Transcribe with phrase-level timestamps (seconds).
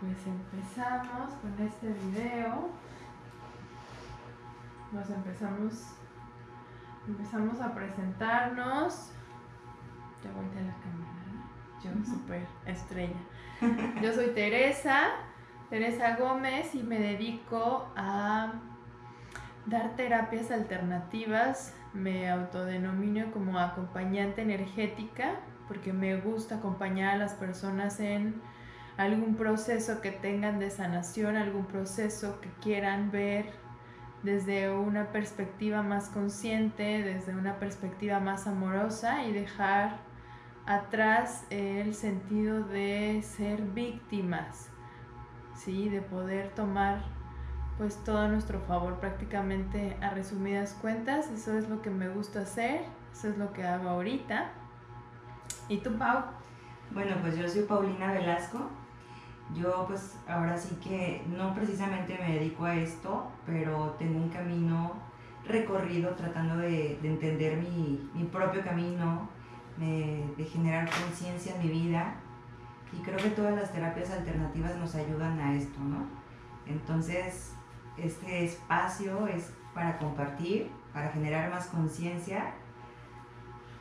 [0.00, 2.70] pues empezamos con este video.
[4.92, 5.86] Nos empezamos,
[7.06, 9.10] empezamos a presentarnos.
[10.22, 11.20] Ya volteé la cámara,
[11.82, 13.18] yo súper estrella.
[14.02, 15.08] Yo soy Teresa,
[15.68, 18.52] Teresa Gómez y me dedico a
[19.66, 21.74] dar terapias alternativas.
[21.92, 28.40] Me autodenomino como acompañante energética porque me gusta acompañar a las personas en
[28.98, 33.46] algún proceso que tengan de sanación, algún proceso que quieran ver
[34.22, 39.98] desde una perspectiva más consciente, desde una perspectiva más amorosa y dejar
[40.66, 44.68] atrás el sentido de ser víctimas,
[45.54, 45.88] ¿sí?
[45.88, 47.02] de poder tomar
[47.78, 52.40] pues todo a nuestro favor prácticamente a resumidas cuentas, eso es lo que me gusta
[52.40, 54.50] hacer, eso es lo que hago ahorita.
[55.68, 56.24] ¿Y tú, Pau?
[56.90, 58.68] Bueno, pues yo soy Paulina Velasco,
[59.54, 64.94] yo pues ahora sí que no precisamente me dedico a esto, pero tengo un camino
[65.46, 69.28] recorrido tratando de, entender mi, propio camino,
[69.78, 72.14] de, generar conciencia en mi vida.
[72.92, 76.06] Y creo que todas las terapias alternativas nos ayudan a esto, ¿no?
[76.66, 77.52] Entonces,
[77.96, 82.54] este espacio es para compartir, para generar más conciencia,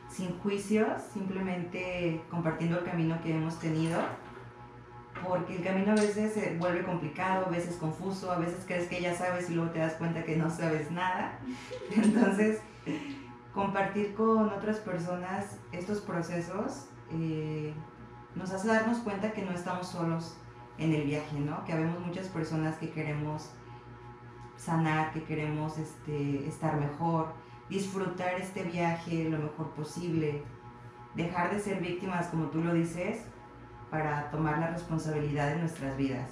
[0.09, 3.99] sin juicios, simplemente compartiendo el camino que hemos tenido
[5.25, 9.01] porque el camino a veces se vuelve complicado, a veces confuso, a veces crees que
[9.01, 11.39] ya sabes y luego te das cuenta que no sabes nada.
[11.95, 12.59] Entonces,
[13.53, 17.73] compartir con otras personas estos procesos eh,
[18.35, 20.37] nos hace darnos cuenta que no estamos solos
[20.77, 21.63] en el viaje, ¿no?
[21.65, 23.49] Que habemos muchas personas que queremos
[24.57, 27.33] sanar, que queremos este, estar mejor,
[27.69, 30.43] disfrutar este viaje lo mejor posible,
[31.15, 33.25] dejar de ser víctimas, como tú lo dices,
[33.89, 36.29] para tomar la responsabilidad de nuestras vidas.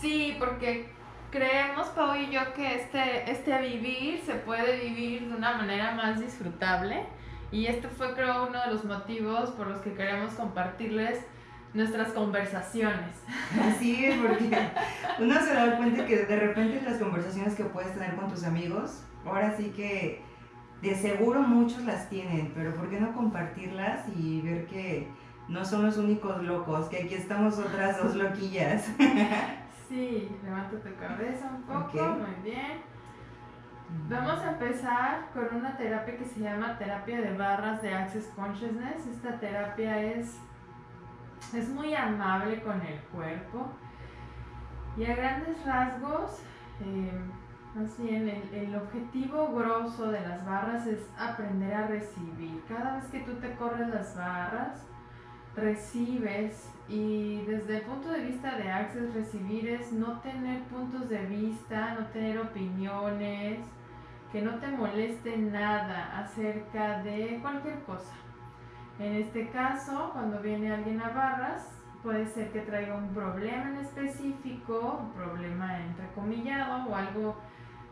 [0.00, 0.88] Sí, porque
[1.30, 6.20] creemos, Pau y yo, que este, este vivir se puede vivir de una manera más
[6.20, 7.04] disfrutable.
[7.50, 11.20] Y este fue, creo, uno de los motivos por los que queremos compartirles
[11.74, 13.16] nuestras conversaciones.
[13.62, 14.50] Así es, porque
[15.18, 19.02] uno se da cuenta que de repente las conversaciones que puedes tener con tus amigos,
[19.24, 20.22] ahora sí que
[20.82, 25.08] de seguro muchos las tienen, pero ¿por qué no compartirlas y ver que
[25.48, 28.86] no son los únicos locos, que aquí estamos otras dos loquillas.
[29.88, 32.82] sí, levanta tu cabeza un poco, muy bien.
[34.10, 39.06] Vamos a empezar con una terapia que se llama terapia de barras de Access Consciousness.
[39.06, 40.36] Esta terapia es,
[41.54, 43.66] es muy amable con el cuerpo
[44.98, 46.40] y a grandes rasgos,
[46.80, 47.12] eh,
[47.74, 52.62] más bien el, el objetivo grosso de las barras es aprender a recibir.
[52.68, 54.87] Cada vez que tú te corres las barras,
[55.56, 61.26] recibes y desde el punto de vista de Access recibir es no tener puntos de
[61.26, 63.60] vista, no tener opiniones,
[64.32, 68.14] que no te moleste nada acerca de cualquier cosa.
[68.98, 71.68] En este caso, cuando viene alguien a barras,
[72.02, 77.36] puede ser que traiga un problema en específico, un problema entrecomillado o algo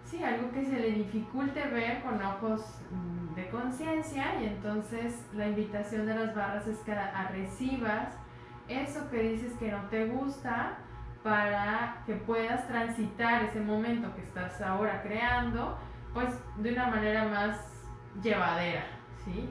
[0.07, 5.49] sí, algo que se le dificulte ver con ojos mm, de conciencia y entonces la
[5.49, 6.95] invitación de las barras es que
[7.31, 8.15] recibas
[8.69, 10.79] eso que dices que no te gusta
[11.23, 15.77] para que puedas transitar ese momento que estás ahora creando
[16.15, 17.59] pues de una manera más
[18.23, 18.87] llevadera,
[19.25, 19.49] ¿sí?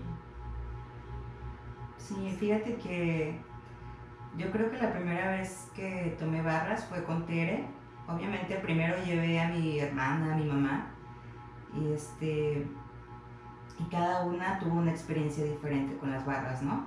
[1.97, 3.39] Sí, fíjate que
[4.37, 7.67] yo creo que la primera vez que tomé barras fue con Tere
[8.07, 10.88] obviamente primero llevé a mi hermana, a mi mamá,
[11.73, 12.67] y este
[13.77, 16.85] y cada una tuvo una experiencia diferente con las barras, ¿no?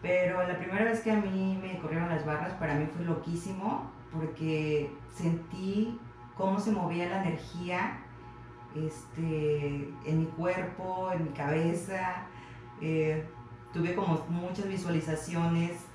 [0.00, 3.90] Pero la primera vez que a mí me corrieron las barras, para mí fue loquísimo,
[4.12, 5.98] porque sentí
[6.36, 7.98] cómo se movía la energía
[8.74, 12.26] este, en mi cuerpo, en mi cabeza.
[12.80, 13.24] Eh,
[13.72, 15.86] tuve como muchas visualizaciones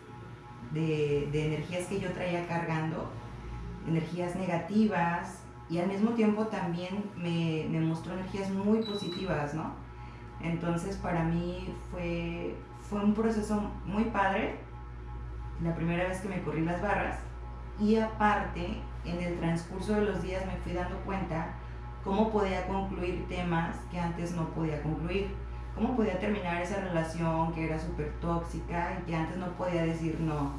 [0.72, 3.10] de, de energías que yo traía cargando
[3.88, 9.74] energías negativas y al mismo tiempo también me, me mostró energías muy positivas, ¿no?
[10.42, 12.56] Entonces para mí fue,
[12.90, 14.56] fue un proceso muy padre,
[15.64, 17.20] la primera vez que me corrí las barras
[17.80, 21.54] y aparte en el transcurso de los días me fui dando cuenta
[22.04, 25.36] cómo podía concluir temas que antes no podía concluir,
[25.76, 30.20] cómo podía terminar esa relación que era súper tóxica y que antes no podía decir
[30.20, 30.54] no,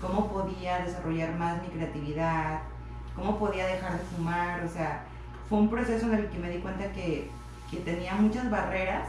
[0.00, 2.60] cómo podía desarrollar más mi creatividad,
[3.14, 5.04] cómo podía dejar de fumar, o sea,
[5.48, 7.30] fue un proceso en el que me di cuenta que,
[7.70, 9.08] que tenía muchas barreras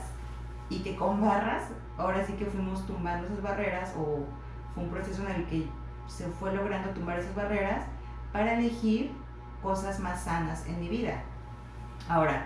[0.69, 1.63] y que con barras,
[1.97, 4.25] ahora sí que fuimos tumbando esas barreras o
[4.73, 5.67] fue un proceso en el que
[6.07, 7.85] se fue logrando tumbar esas barreras
[8.31, 9.11] para elegir
[9.61, 11.23] cosas más sanas en mi vida.
[12.07, 12.45] Ahora,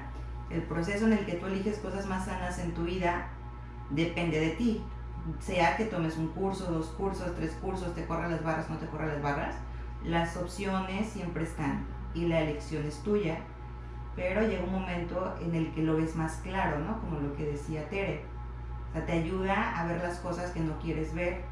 [0.49, 3.27] el proceso en el que tú eliges cosas más sanas en tu vida
[3.89, 4.83] depende de ti.
[5.39, 8.87] Sea que tomes un curso, dos cursos, tres cursos, te corran las barras, no te
[8.87, 9.55] corran las barras,
[10.03, 13.37] las opciones siempre están y la elección es tuya.
[14.15, 16.99] Pero llega un momento en el que lo ves más claro, ¿no?
[16.99, 18.25] Como lo que decía Tere.
[18.89, 21.43] O sea, te ayuda a ver las cosas que no quieres ver.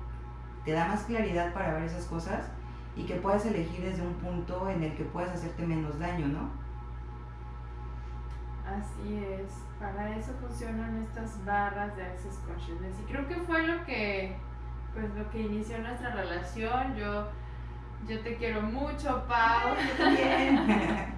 [0.66, 2.50] Te da más claridad para ver esas cosas
[2.98, 6.50] y que puedas elegir desde un punto en el que puedas hacerte menos daño, ¿no?
[8.78, 13.84] Así es, para eso funcionan estas barras de Access Consciousness y creo que fue lo
[13.84, 14.36] que,
[14.94, 16.96] pues lo que inició nuestra relación.
[16.96, 17.28] Yo,
[18.08, 19.76] yo te quiero mucho, Pau.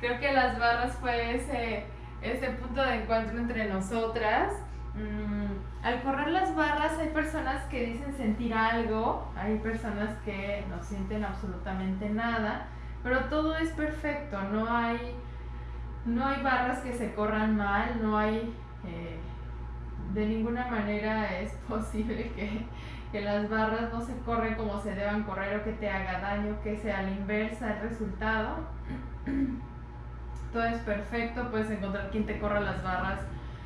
[0.00, 1.84] creo que las barras fue ese,
[2.20, 4.52] ese punto de encuentro entre nosotras.
[4.94, 10.82] Mm, al correr las barras hay personas que dicen sentir algo, hay personas que no
[10.82, 12.66] sienten absolutamente nada,
[13.04, 15.14] pero todo es perfecto, no hay
[16.04, 18.54] no hay barras que se corran mal, no hay,
[18.84, 19.18] eh,
[20.14, 22.66] de ninguna manera es posible que,
[23.20, 26.76] las barras no se corren como se deban correr o que te haga daño, que
[26.76, 28.58] sea la inversa el resultado.
[30.52, 33.20] Todo es perfecto, puedes encontrar quien te corra las barras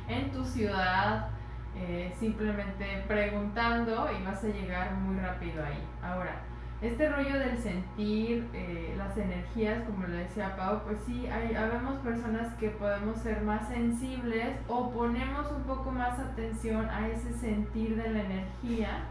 [0.07, 1.27] en tu ciudad,
[1.75, 5.87] eh, simplemente preguntando y vas a llegar muy rápido ahí.
[6.01, 6.41] Ahora,
[6.81, 11.95] este rollo del sentir eh, las energías, como le decía Pau, pues sí, hay, habemos
[11.99, 17.95] personas que podemos ser más sensibles o ponemos un poco más atención a ese sentir
[17.95, 19.05] de la energía.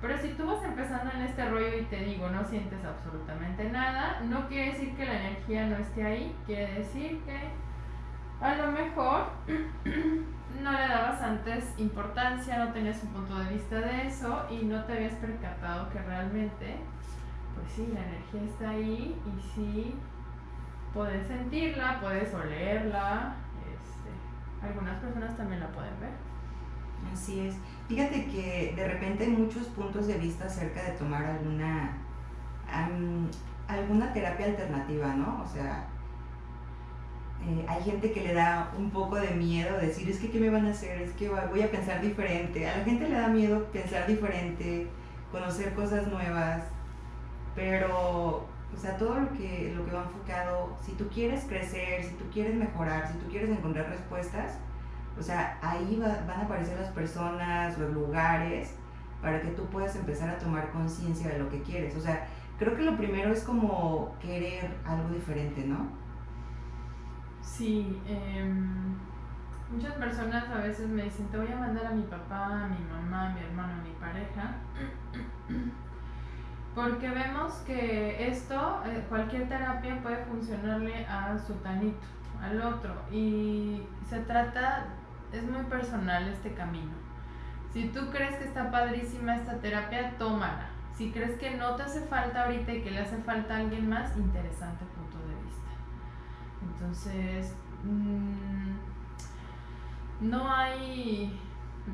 [0.00, 4.20] Pero si tú vas empezando en este rollo y te digo, no sientes absolutamente nada,
[4.28, 7.38] no quiere decir que la energía no esté ahí, quiere decir que
[8.40, 9.26] a lo mejor
[10.60, 14.84] no le dabas antes importancia, no tenías un punto de vista de eso y no
[14.84, 16.76] te habías percatado que realmente
[17.54, 19.94] pues sí, la energía está ahí y sí
[20.92, 23.34] puedes sentirla, puedes olerla.
[23.60, 26.12] Este, algunas personas también la pueden ver.
[27.12, 27.56] Así es.
[27.88, 31.98] Fíjate que de repente hay muchos puntos de vista acerca de tomar alguna,
[33.68, 35.42] alguna terapia alternativa, ¿no?
[35.42, 35.86] O sea,
[37.48, 40.50] eh, hay gente que le da un poco de miedo decir, es que ¿qué me
[40.50, 41.02] van a hacer?
[41.02, 42.68] Es que voy a pensar diferente.
[42.68, 44.86] A la gente le da miedo pensar diferente,
[45.32, 46.62] conocer cosas nuevas.
[47.54, 52.14] Pero, o sea, todo lo que, lo que va enfocado, si tú quieres crecer, si
[52.14, 54.58] tú quieres mejorar, si tú quieres encontrar respuestas,
[55.18, 58.74] o sea, ahí van a aparecer las personas, los lugares,
[59.20, 61.96] para que tú puedas empezar a tomar conciencia de lo que quieres.
[61.96, 62.26] O sea,
[62.58, 66.01] creo que lo primero es como querer algo diferente, ¿no?
[67.52, 68.96] Sí, em,
[69.70, 72.82] muchas personas a veces me dicen, te voy a mandar a mi papá, a mi
[72.90, 74.54] mamá, a mi hermano, a mi pareja.
[76.74, 82.06] Porque vemos que esto, eh, cualquier terapia puede funcionarle a su tanito,
[82.40, 82.94] al otro.
[83.10, 84.86] Y se trata,
[85.30, 86.94] es muy personal este camino.
[87.70, 90.70] Si tú crees que está padrísima esta terapia, tómala.
[90.94, 93.90] Si crees que no te hace falta ahorita y que le hace falta a alguien
[93.90, 94.86] más, interesante.
[96.70, 97.54] Entonces,
[97.84, 98.76] mm,
[100.30, 101.38] no hay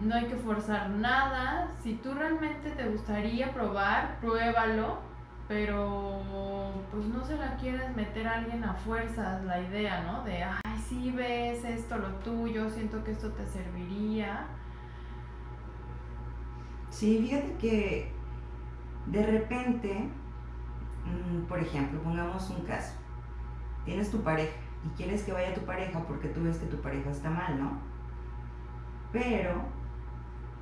[0.02, 1.68] no hay que forzar nada.
[1.82, 4.98] Si tú realmente te gustaría probar, pruébalo,
[5.48, 6.20] pero
[6.90, 10.22] pues no se la quieres meter a alguien a fuerzas la idea, ¿no?
[10.24, 14.46] De, ay, sí ves esto, lo tuyo, siento que esto te serviría.
[16.90, 18.12] Sí, fíjate que
[19.06, 20.08] de repente,
[21.04, 22.94] mm, por ejemplo, pongamos un caso,
[23.88, 24.52] tienes tu pareja
[24.84, 27.78] y quieres que vaya tu pareja porque tú ves que tu pareja está mal, ¿no?
[29.10, 29.62] Pero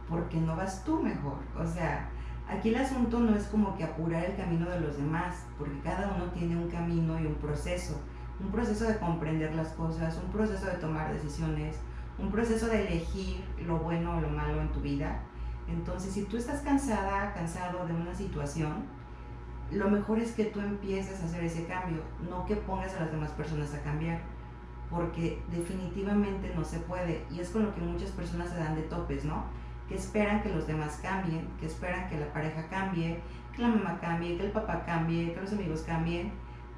[0.08, 1.38] porque no vas tú mejor.
[1.58, 2.08] O sea,
[2.48, 6.14] aquí el asunto no es como que apurar el camino de los demás, porque cada
[6.14, 8.00] uno tiene un camino y un proceso.
[8.38, 11.80] Un proceso de comprender las cosas, un proceso de tomar decisiones,
[12.18, 15.20] un proceso de elegir lo bueno o lo malo en tu vida.
[15.66, 18.84] Entonces, si tú estás cansada, cansado de una situación,
[19.70, 23.12] lo mejor es que tú empieces a hacer ese cambio, no que pongas a las
[23.12, 24.20] demás personas a cambiar,
[24.90, 27.24] porque definitivamente no se puede.
[27.30, 29.44] Y es con lo que muchas personas se dan de topes, ¿no?
[29.88, 33.20] que esperan que los demás cambien, que esperan que la pareja cambie,
[33.54, 36.32] que la mamá cambie, que el papá cambie, que los amigos cambien,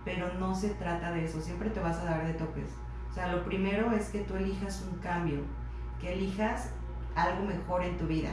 [0.04, 2.70] pero no se trata de eso, siempre te vas a dar de topes.
[3.10, 5.40] O sea, lo primero es que tú elijas un cambio,
[6.00, 6.70] que elijas
[7.14, 8.30] algo mejor en tu vida.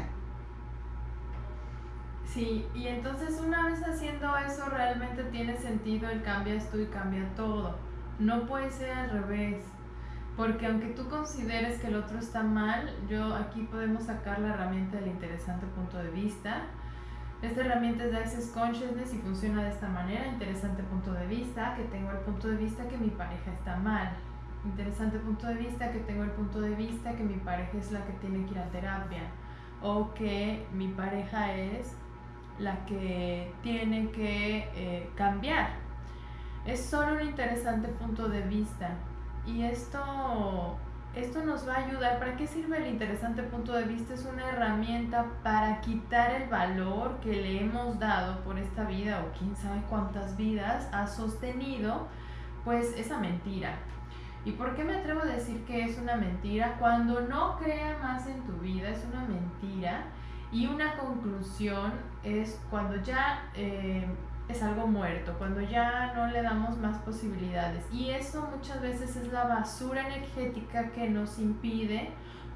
[2.25, 7.23] Sí, y entonces una vez haciendo eso realmente tiene sentido el cambias tú y cambia
[7.35, 7.75] todo.
[8.19, 9.63] No puede ser al revés.
[10.35, 14.97] Porque aunque tú consideres que el otro está mal, yo aquí podemos sacar la herramienta
[14.97, 16.63] del interesante punto de vista.
[17.41, 20.27] Esta herramienta es de Access Consciousness y funciona de esta manera.
[20.27, 24.11] Interesante punto de vista, que tengo el punto de vista que mi pareja está mal.
[24.65, 28.03] Interesante punto de vista, que tengo el punto de vista que mi pareja es la
[28.03, 29.23] que tiene que ir a terapia.
[29.81, 31.95] O que mi pareja es
[32.59, 35.69] la que tiene que eh, cambiar.
[36.65, 38.95] Es solo un interesante punto de vista.
[39.45, 40.77] Y esto
[41.15, 42.19] esto nos va a ayudar.
[42.19, 44.13] ¿Para qué sirve el interesante punto de vista?
[44.13, 49.37] Es una herramienta para quitar el valor que le hemos dado por esta vida o
[49.37, 52.07] quién sabe cuántas vidas ha sostenido
[52.65, 53.75] pues esa mentira.
[54.43, 56.75] ¿Y por qué me atrevo a decir que es una mentira?
[56.79, 60.03] Cuando no crea más en tu vida es una mentira
[60.51, 61.93] y una conclusión
[62.25, 64.05] es cuando ya eh,
[64.47, 67.85] es algo muerto, cuando ya no le damos más posibilidades.
[67.91, 72.09] Y eso muchas veces es la basura energética que nos impide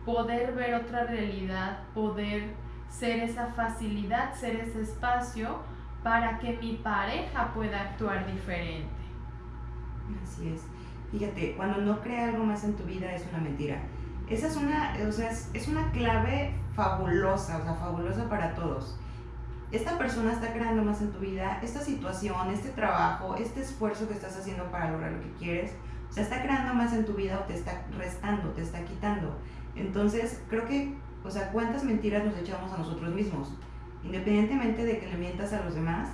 [0.06, 2.54] poder ver otra realidad, poder
[2.90, 5.60] ser esa facilidad, ser ese espacio
[6.04, 8.90] para que mi pareja pueda actuar diferente.
[10.24, 10.62] Así es.
[11.12, 13.82] Fíjate, cuando no crea algo más en tu vida es una mentira.
[14.28, 18.96] Esa es una, o sea, es, es una clave fabulosa, o sea, fabulosa para todos
[19.72, 24.16] esta persona está creando más en tu vida, esta situación, este trabajo, este esfuerzo que
[24.16, 25.74] estás haciendo para lograr lo que quieres,
[26.10, 29.38] o sea, está creando más en tu vida o te está restando, te está quitando.
[29.76, 33.54] Entonces, creo que, o sea, ¿cuántas mentiras nos echamos a nosotros mismos?
[34.04, 36.10] Independientemente de que le mientas a los demás,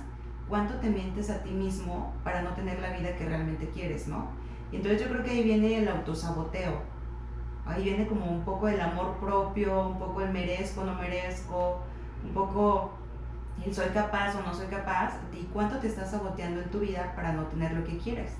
[0.48, 4.28] ¿cuánto te mientes a ti mismo para no tener la vida que realmente quieres, no?
[4.70, 6.82] Y entonces yo creo que ahí viene el autosaboteo.
[7.64, 11.80] Ahí viene como un poco el amor propio, un poco el merezco, no merezco,
[12.24, 12.92] un poco
[13.64, 17.12] y soy capaz o no soy capaz, y cuánto te estás saboteando en tu vida
[17.14, 18.36] para no tener lo que quieres.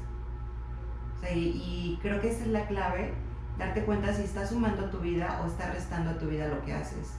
[1.35, 3.15] y, creo que esa es la clave,
[3.59, 6.63] darte cuenta si estás sumando a tu vida o estás restando a tu vida lo
[6.63, 7.19] que haces.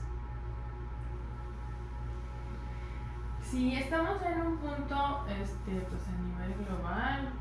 [3.42, 7.32] Si estamos en un punto, este, pues a nivel global,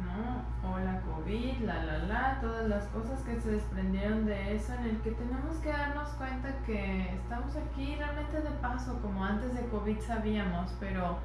[0.00, 0.68] ¿no?
[0.68, 4.84] O la COVID, la, la, la, todas las cosas que se desprendieron de eso, en
[4.84, 9.66] el que tenemos que darnos cuenta que estamos aquí realmente de paso, como antes de
[9.68, 11.18] COVID sabíamos, pero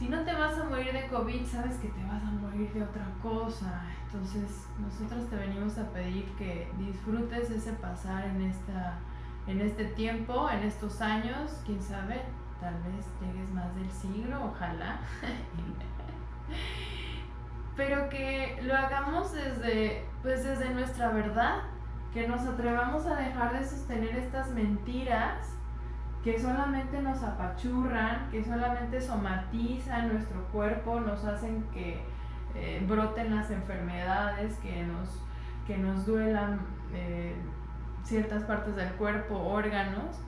[0.00, 2.82] si no te vas a morir de COVID, sabes que te vas a morir de
[2.82, 3.82] otra cosa.
[4.06, 8.98] Entonces, nosotros te venimos a pedir que disfrutes ese pasar en, esta,
[9.46, 12.22] en este tiempo, en estos años, quién sabe,
[12.60, 15.00] tal vez llegues más del siglo, ojalá.
[17.76, 21.62] pero que lo hagamos desde, pues desde nuestra verdad,
[22.12, 25.56] que nos atrevamos a dejar de sostener estas mentiras
[26.24, 32.02] que solamente nos apachurran, que solamente somatizan nuestro cuerpo, nos hacen que
[32.54, 35.22] eh, broten las enfermedades, que nos,
[35.66, 36.60] que nos duelan
[36.92, 37.34] eh,
[38.02, 40.20] ciertas partes del cuerpo, órganos,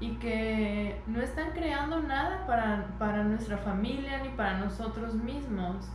[0.00, 5.88] y que no están creando nada para, para nuestra familia ni para nosotros mismos.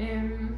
[0.00, 0.56] Em,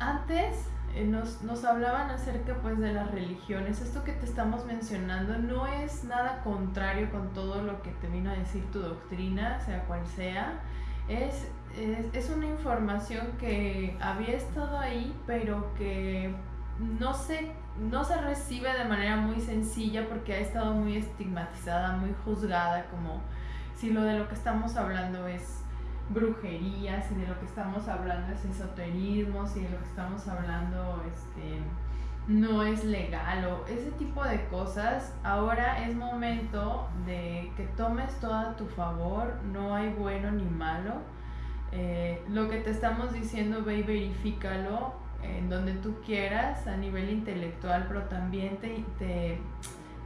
[0.00, 3.80] antes eh, nos, hablaban acerca pues de las religiones.
[3.80, 8.32] Esto que te estamos mencionando no es nada contrario con todo lo que te vino
[8.32, 10.60] a decir tu doctrina, sea cual sea.
[11.06, 11.46] Es,
[12.12, 16.34] es, una información que había estado ahí, pero que
[16.98, 22.14] no se, no se recibe de manera muy sencilla porque ha estado muy estigmatizada, muy
[22.24, 23.20] juzgada, como
[23.76, 25.63] si lo de lo que estamos hablando es
[26.10, 31.02] brujerías y de lo que estamos hablando es esoterismo, si de lo que estamos hablando
[31.08, 31.60] este,
[32.28, 38.34] no es legal o ese tipo de cosas, ahora es momento de que tomes todo
[38.34, 40.92] a tu favor, no hay bueno ni malo.
[41.72, 47.10] Eh, lo que te estamos diciendo, ve y verifícalo en donde tú quieras a nivel
[47.10, 49.40] intelectual, pero también te, te,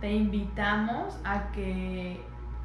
[0.01, 2.23] te invitamos a que,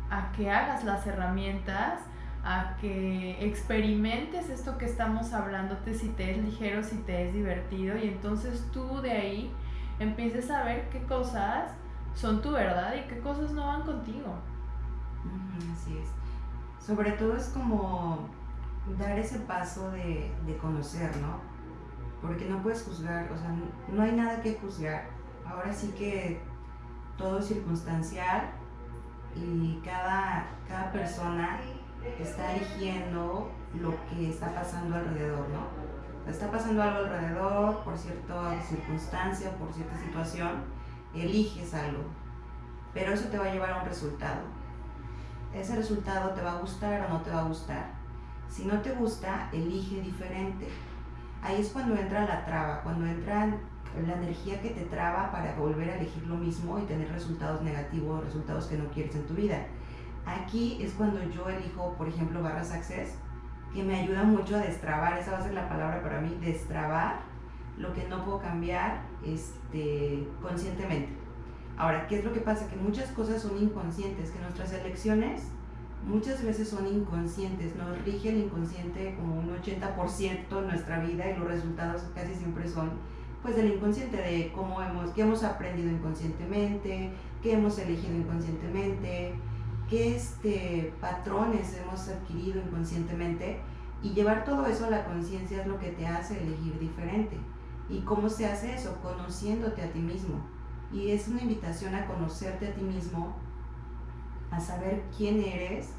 [0.10, 2.00] a que hagas las herramientas
[2.44, 7.98] a que experimentes esto que estamos hablándote, si te es ligero, si te es divertido,
[7.98, 9.52] y entonces tú de ahí
[10.00, 11.72] empieces a ver qué cosas
[12.14, 14.36] son tu verdad y qué cosas no van contigo.
[15.74, 16.10] Así es.
[16.86, 18.28] Sobre todo es como
[19.00, 21.38] dar ese paso de, de conocer, ¿no?
[22.22, 23.56] Porque no puedes juzgar, o sea,
[23.92, 25.06] no hay nada que juzgar.
[25.46, 26.42] Ahora sí que
[27.18, 28.50] todo es circunstancial
[29.36, 31.60] y cada, cada persona
[32.20, 36.30] está eligiendo lo que está pasando alrededor, ¿no?
[36.30, 40.64] Está pasando algo alrededor por cierta circunstancia, por cierta situación,
[41.14, 42.04] eliges algo,
[42.94, 44.42] pero eso te va a llevar a un resultado.
[45.54, 47.92] Ese resultado te va a gustar o no te va a gustar.
[48.50, 50.68] Si no te gusta, elige diferente.
[51.42, 53.48] Ahí es cuando entra la traba, cuando entra
[54.08, 58.24] la energía que te traba para volver a elegir lo mismo y tener resultados negativos,
[58.24, 59.66] resultados que no quieres en tu vida.
[60.26, 63.16] Aquí es cuando yo elijo, por ejemplo, barras access,
[63.74, 67.22] que me ayuda mucho a destrabar, esa va a ser la palabra para mí, destrabar
[67.78, 71.10] lo que no puedo cambiar este, conscientemente.
[71.78, 72.70] Ahora, ¿qué es lo que pasa?
[72.70, 75.48] Que muchas cosas son inconscientes, que nuestras elecciones
[76.06, 81.38] muchas veces son inconscientes, nos rige el inconsciente como un 80% de nuestra vida y
[81.38, 82.92] los resultados casi siempre son
[83.42, 87.12] pues del inconsciente, de cómo hemos, qué hemos aprendido inconscientemente,
[87.42, 89.34] qué hemos elegido inconscientemente,
[89.94, 93.60] qué este, patrones hemos adquirido inconscientemente
[94.02, 97.38] y llevar todo eso a la conciencia es lo que te hace elegir diferente.
[97.90, 98.98] ¿Y cómo se hace eso?
[99.04, 100.44] Conociéndote a ti mismo.
[100.92, 103.36] Y es una invitación a conocerte a ti mismo,
[104.50, 105.90] a saber quién eres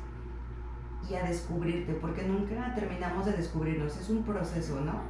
[1.09, 5.03] y a descubrirte, porque nunca terminamos de descubrirnos, es un proceso, ¿no?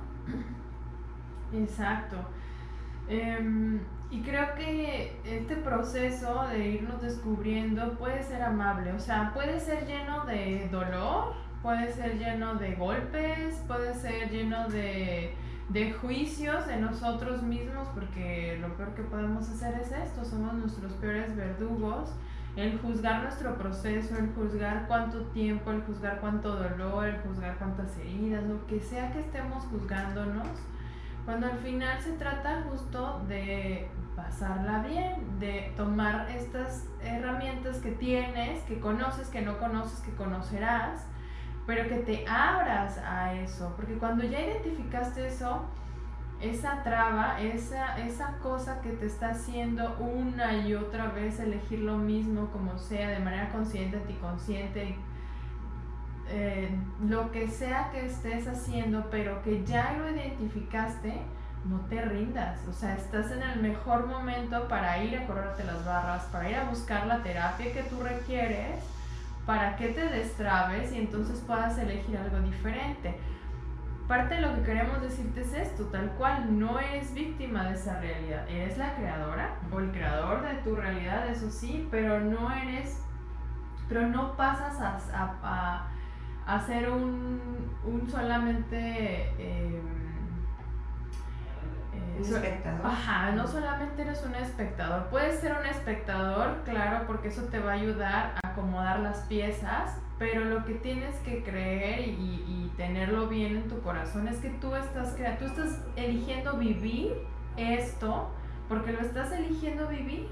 [1.58, 2.16] Exacto.
[3.08, 3.80] Em,
[4.11, 9.87] y creo que este proceso de irnos descubriendo puede ser amable, o sea, puede ser
[9.87, 15.34] lleno de dolor, puede ser lleno de golpes, puede ser lleno de,
[15.68, 20.92] de juicios de nosotros mismos, porque lo peor que podemos hacer es esto, somos nuestros
[20.92, 22.11] peores verdugos.
[22.56, 27.99] El juzgar nuestro proceso, el juzgar cuánto tiempo, el juzgar cuánto dolor, el juzgar cuántas
[27.99, 30.46] heridas, lo que sea que estemos juzgándonos,
[31.25, 38.62] cuando al final se trata justo de pasarla bien, de tomar estas herramientas que tienes,
[38.64, 41.07] que conoces, que no conoces, que conocerás,
[41.66, 45.64] pero que te abras a eso, porque cuando ya identificaste eso,
[46.40, 51.97] esa traba, esa, esa cosa que te está haciendo una y otra vez elegir lo
[51.97, 54.97] mismo, como sea, de manera consciente, anticonsciente,
[56.28, 56.71] eh,
[57.07, 61.21] lo que sea que estés haciendo, pero que ya lo identificaste,
[61.64, 62.59] no te rindas.
[62.69, 66.57] O sea, estás en el mejor momento para ir a correrte las barras, para ir
[66.57, 68.83] a buscar la terapia que tú requieres,
[69.47, 73.15] para que te destrabes y entonces puedas elegir algo diferente
[74.06, 78.00] parte de lo que queremos decirte es esto, tal cual, no eres víctima de esa
[78.00, 83.00] realidad, eres la creadora o el creador de tu realidad, eso sí, pero no eres,
[83.89, 85.89] pero no pasas a, a,
[86.67, 87.41] ser un,
[87.85, 89.30] un solamente...
[89.39, 89.95] Em,
[92.17, 92.87] un espectador.
[92.87, 97.73] Ajá, no solamente eres un espectador, puedes ser un espectador, claro, porque eso te va
[97.73, 103.57] a ayudar a acomodar las piezas, pero lo que tienes que creer y, tenerlo bien
[103.57, 107.13] en tu corazón es que tú estás, tú estás eligiendo vivir
[107.57, 108.33] esto
[108.69, 110.28] porque lo estás eligiendo vivir.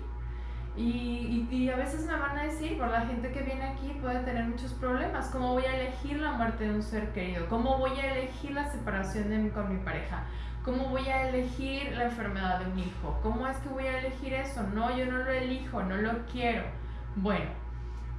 [0.74, 4.20] Y, y, a veces me van a decir, por la gente que viene aquí puede
[4.20, 5.28] tener muchos problemas.
[5.28, 7.46] ¿Cómo voy a elegir la muerte de un ser querido?
[7.48, 10.24] ¿Cómo voy a elegir la separación de con mi pareja?
[10.64, 13.18] ¿Cómo voy a elegir la enfermedad de un hijo?
[13.22, 14.62] ¿Cómo es que voy a elegir eso?
[14.74, 16.62] No, yo no lo elijo, no lo quiero.
[17.16, 17.50] Bueno,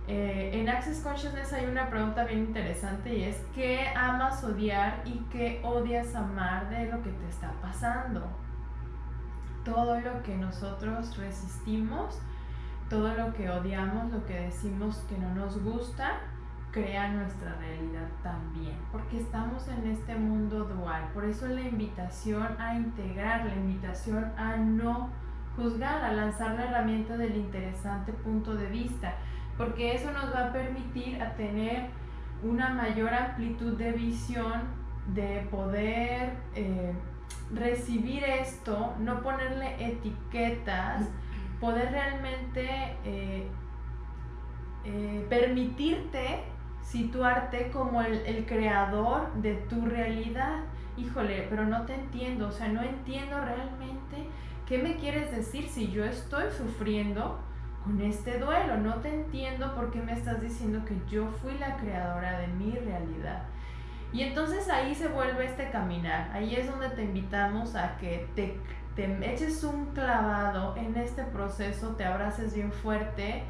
[0.08, 5.20] eh, en Access Consciousness hay una pregunta bien interesante y es ¿qué amas odiar y
[5.32, 8.22] qué odias amar de lo que te está pasando?
[9.64, 12.20] Todo lo que nosotros resistimos,
[12.90, 16.20] todo lo que odiamos, lo que decimos que no nos gusta,
[16.72, 21.10] crea nuestra realidad también, porque estamos en este mundo dual.
[21.14, 25.10] Por eso la invitación a integrar, la invitación a no
[25.56, 29.14] juzgar, a lanzar la herramienta del interesante punto de vista
[29.58, 31.88] porque eso nos va a permitir a tener
[32.44, 34.62] una mayor amplitud de visión,
[35.14, 36.94] de poder eh,
[37.54, 41.08] recibir esto, no ponerle etiquetas,
[41.60, 42.68] poder realmente
[43.06, 43.48] eh,
[44.86, 46.44] eh, permitirte
[46.82, 50.60] situarte como el, el creador de tu realidad.
[50.98, 54.28] Híjole, pero no te entiendo, o sea, no entiendo realmente
[54.68, 57.40] qué me quieres decir si yo estoy sufriendo
[57.84, 58.78] con este duelo.
[58.78, 62.72] No te entiendo por qué me estás diciendo que yo fui la creadora de mi
[62.72, 63.44] realidad.
[64.12, 66.30] Y entonces ahí se vuelve este caminar.
[66.34, 68.60] Ahí es donde te invitamos a que te,
[68.96, 73.44] te eches un clavado en este proceso, te abraces bien fuerte,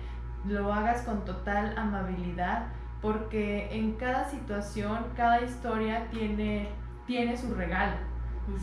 [0.46, 2.68] lo hagas con total amabilidad,
[3.02, 6.70] porque en cada situación, cada historia tiene,
[7.06, 7.98] tiene su regalo.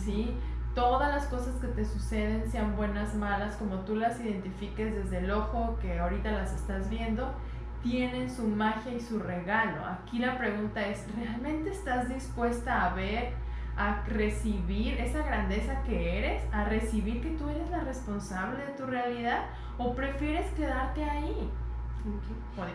[0.05, 0.37] ¿sí?
[0.75, 5.31] todas las cosas que te suceden, sean buenas, malas, como tú las identifiques desde el
[5.31, 7.35] ojo que ahorita las estás viendo,
[7.83, 9.85] tienen su magia y su regalo.
[9.85, 13.33] Aquí la pregunta es, ¿realmente estás dispuesta a ver,
[13.81, 18.85] a recibir esa grandeza que eres, a recibir que tú eres la responsable de tu
[18.85, 19.47] realidad
[19.79, 21.51] o prefieres quedarte ahí?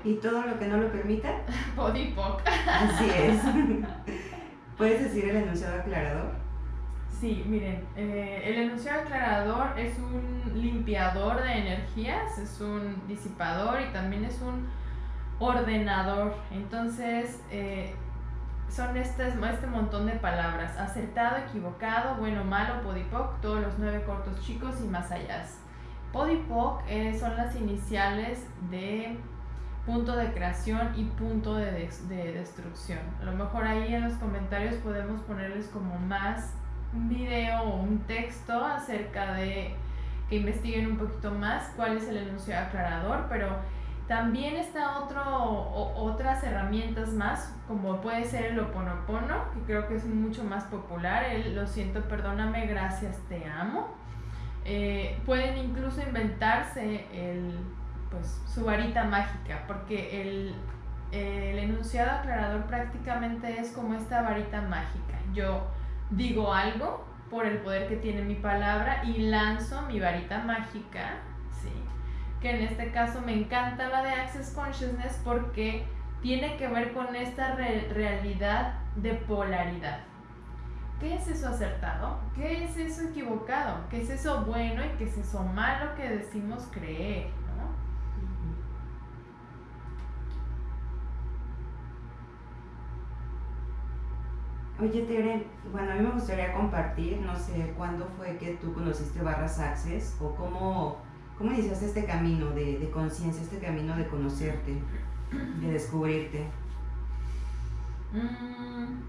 [0.04, 1.30] ¿Y todo lo que no lo permita?
[1.76, 2.42] Podipoc.
[2.48, 3.40] Así es.
[4.78, 6.32] ¿Puedes decir el enunciado aclarador?
[7.10, 13.94] Sí, miren, eh, el enunciado aclarador es un limpiador de energías, es un disipador y
[13.94, 14.68] también es un
[15.40, 16.36] ordenador.
[16.52, 17.94] Entonces, eh,
[18.70, 20.78] son este, este montón de palabras.
[20.78, 25.44] Acertado, equivocado, bueno, malo, podipoc, todos los nueve cortos chicos y más allá.
[26.12, 29.18] Podipoc eh, son las iniciales de
[29.86, 33.00] punto de creación y punto de, de, destrucción.
[33.22, 36.54] A lo mejor ahí en los comentarios podemos ponerles como más
[36.94, 39.76] un video o un texto acerca de
[40.30, 43.50] que investiguen un poquito más cuál es el enunciado aclarador, pero
[44.08, 50.06] también está otro, otras herramientas más, como puede ser el oponopono, que creo que es
[50.06, 53.94] mucho más popular, el lo siento, perdóname, gracias, te amo.
[54.64, 57.60] Eh, pueden incluso inventarse el,
[58.10, 60.56] pues, su varita mágica, porque el,
[61.12, 65.20] el enunciado aclarador prácticamente es como esta varita mágica.
[65.34, 65.68] Yo
[66.10, 71.18] digo algo por el poder que tiene mi palabra y lanzo mi varita mágica
[72.46, 75.84] que en este caso me encanta la de Access Consciousness porque
[76.22, 80.02] tiene que ver con esta realidad de polaridad.
[81.00, 82.20] ¿Qué es eso acertado?
[82.36, 83.90] ¿Qué es eso equivocado?
[83.90, 87.30] ¿Qué es eso bueno y qué es eso malo que decimos creer?
[94.80, 99.24] Oye, Tere, bueno, a mí me gustaría compartir, no sé, cuándo fue que tú conociste
[99.24, 101.05] Barras Access o cómo
[101.38, 104.82] ¿Cómo iniciaste este camino de, conciencia, este camino de conocerte,
[105.60, 106.48] de descubrirte?
[108.14, 109.02] Mm,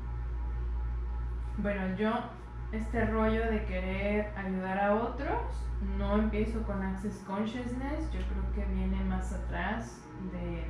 [1.63, 2.13] bueno, yo
[2.73, 5.39] este rollo de querer ayudar a otros,
[5.97, 10.01] no empiezo con Access Consciousness, yo creo que viene más atrás
[10.33, 10.65] de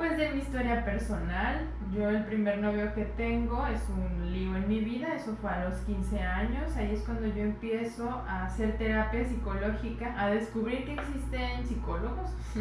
[0.00, 4.66] pues de mi historia personal, yo el primer novio que tengo es un lío en
[4.66, 8.78] mi vida, eso fue a los 15 años, ahí es cuando yo empiezo a hacer
[8.78, 12.30] terapia psicológica, a descubrir que existen psicólogos.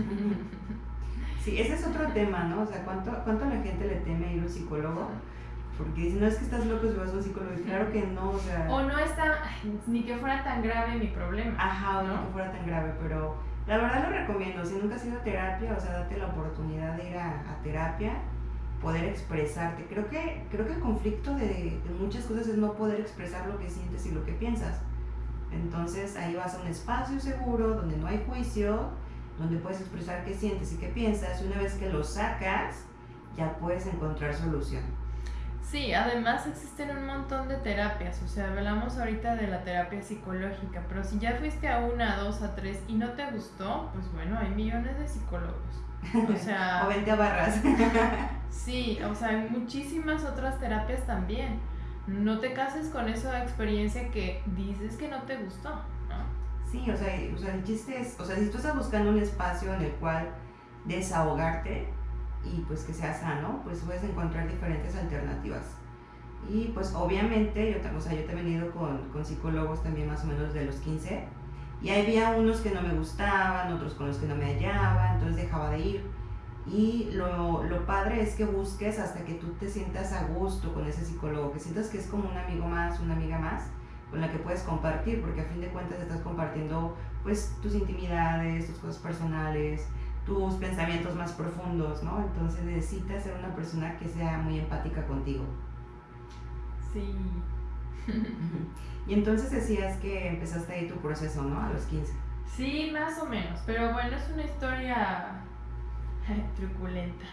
[1.42, 2.64] Sí, ese es otro tema, ¿no?
[2.64, 5.08] O sea, ¿cuánto, cuánto la gente le teme ir a un psicólogo?
[5.78, 7.54] Porque dicen, no es que estás loco si vas a un psicólogo.
[7.58, 8.68] Y claro que no, o sea...
[8.70, 9.40] O no está,
[9.88, 11.56] ni que fuera tan grave mi problema.
[11.58, 15.06] Ajá, o no que fuera tan grave, pero la verdad lo recomiendo, si nunca has
[15.06, 18.14] ido a terapia, o sea, date la oportunidad de ir a, terapia,
[18.82, 19.86] poder expresarte.
[19.86, 23.70] Creo que, creo que el conflicto de, muchas cosas es no poder expresar lo que
[23.70, 24.82] sientes y lo que piensas.
[25.52, 28.90] Entonces ahí vas a un espacio seguro, donde no hay juicio,
[29.38, 32.86] donde puedes expresar qué sientes y qué piensas, y una vez que lo sacas,
[33.36, 34.99] ya puedes encontrar solución.
[35.70, 40.84] Sí, además existen un montón de terapias, o sea, hablamos ahorita de la terapia psicológica,
[40.90, 44.12] pero si ya fuiste a una, a dos, a tres y no te gustó, pues
[44.12, 45.84] bueno, hay millones de psicólogos.
[46.28, 46.86] O sea...
[46.86, 47.62] o vente a barras.
[48.50, 51.60] sí, o sea, hay muchísimas otras terapias también.
[52.08, 56.26] No te cases con esa experiencia que dices que no te gustó, ¿no?
[56.72, 59.20] Sí, o sea, o sea, el chiste es, o sea, si tú estás buscando un
[59.20, 60.30] espacio en el cual
[60.86, 61.94] desahogarte,
[62.46, 65.64] y pues que sea sano, pues puedes encontrar diferentes alternativas.
[66.50, 70.24] Y pues obviamente, yo, o sea, yo te he venido con, con, psicólogos también más
[70.24, 71.28] o menos de los 15
[71.82, 75.38] y había unos que no me gustaban, otros con los que no me hallaba, entonces
[75.38, 76.06] dejaba de ir.
[76.68, 80.86] Y lo, lo padre es que busques hasta que tú te sientas a gusto con
[80.86, 83.64] ese psicólogo, que sientas que es como un amigo más, una amiga más,
[84.10, 88.68] con la que puedes compartir, porque a fin de cuentas estás compartiendo pues tus intimidades,
[88.68, 89.88] tus cosas personales,
[90.30, 92.20] tus pensamientos más profundos, ¿no?
[92.20, 95.44] Entonces necesitas ser una persona que sea muy empática contigo.
[96.94, 97.16] Sí.
[99.08, 101.60] y entonces decías que empezaste ahí tu proceso, ¿no?
[101.60, 102.14] A los 15.
[102.56, 105.42] Sí, más o menos, pero bueno, es una historia
[106.56, 107.26] truculenta.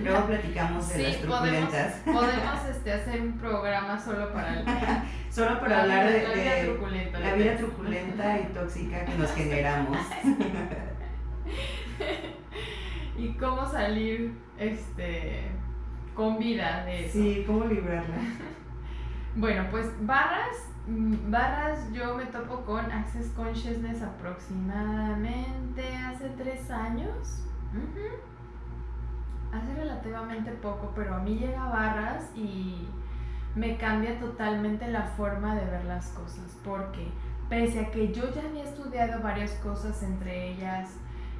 [0.00, 1.94] Luego platicamos de las truculentas.
[2.04, 4.62] Podemos, podemos este, hacer un programa solo para
[5.30, 9.98] solo para hablar de, la vida truculenta, la vida truculenta y tóxica que nos generamos.
[13.18, 15.50] y cómo salir este
[16.14, 17.18] con vida de eso.
[17.18, 18.16] Sí, cómo librarla.
[19.36, 27.42] bueno, pues barras, mm, barras yo me topo con Access Consciousness aproximadamente hace tres años.
[29.52, 32.88] Hace relativamente poco, pero a mí llega barras y
[33.54, 37.08] me cambia totalmente la forma de ver las cosas, porque
[37.48, 40.96] pese a que yo ya había estudiado varias cosas, entre ellas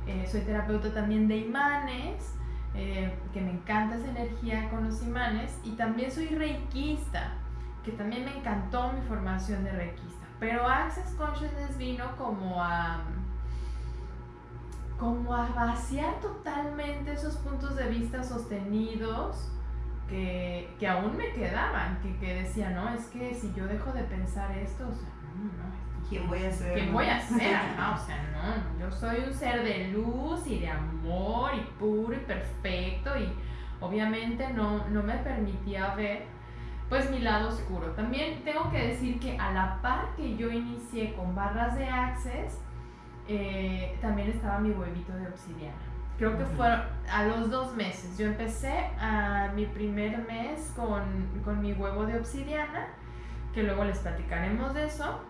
[0.06, 2.34] eh, soy terapeuta también de imanes,
[2.74, 7.34] eh, que me encanta esa energía con los imanes, y también soy reikista,
[7.84, 10.26] que también me encantó mi formación de reikista.
[10.38, 13.00] Pero Access Consciousness vino como a
[14.98, 19.50] como a vaciar totalmente esos puntos de vista sostenidos
[20.08, 24.04] que, que aún me quedaban, que, que decía, no, es que si yo dejo de
[24.04, 26.74] pensar esto, o sea, no, no, ¿quién voy a ser?
[26.74, 27.36] ¿Quién voy a ser?
[27.36, 32.20] o sea, no, yo soy un ser de luz y de amor y puro y
[32.20, 33.32] perfecto y
[33.80, 36.24] obviamente no, no me permitía ver
[36.88, 37.88] pues mi lado oscuro.
[37.92, 42.60] También tengo que decir que a la par que yo inicié con barras de Access,
[43.28, 45.74] eh, también estaba mi huevito de obsidiana.
[46.16, 48.16] Creo que fue a los dos meses.
[48.16, 51.02] Yo empecé a mi primer mes con,
[51.44, 52.86] con mi huevo de obsidiana,
[53.52, 55.20] que luego les platicaremos de eso.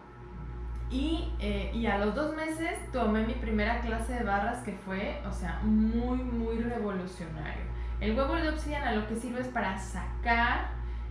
[0.91, 5.21] Y, eh, y, a los dos meses tomé mi primera clase de barras que fue,
[5.29, 7.65] o sea, muy, muy revolucionario.
[8.01, 10.69] El huevo de obsidiana lo que sirve es para sacar,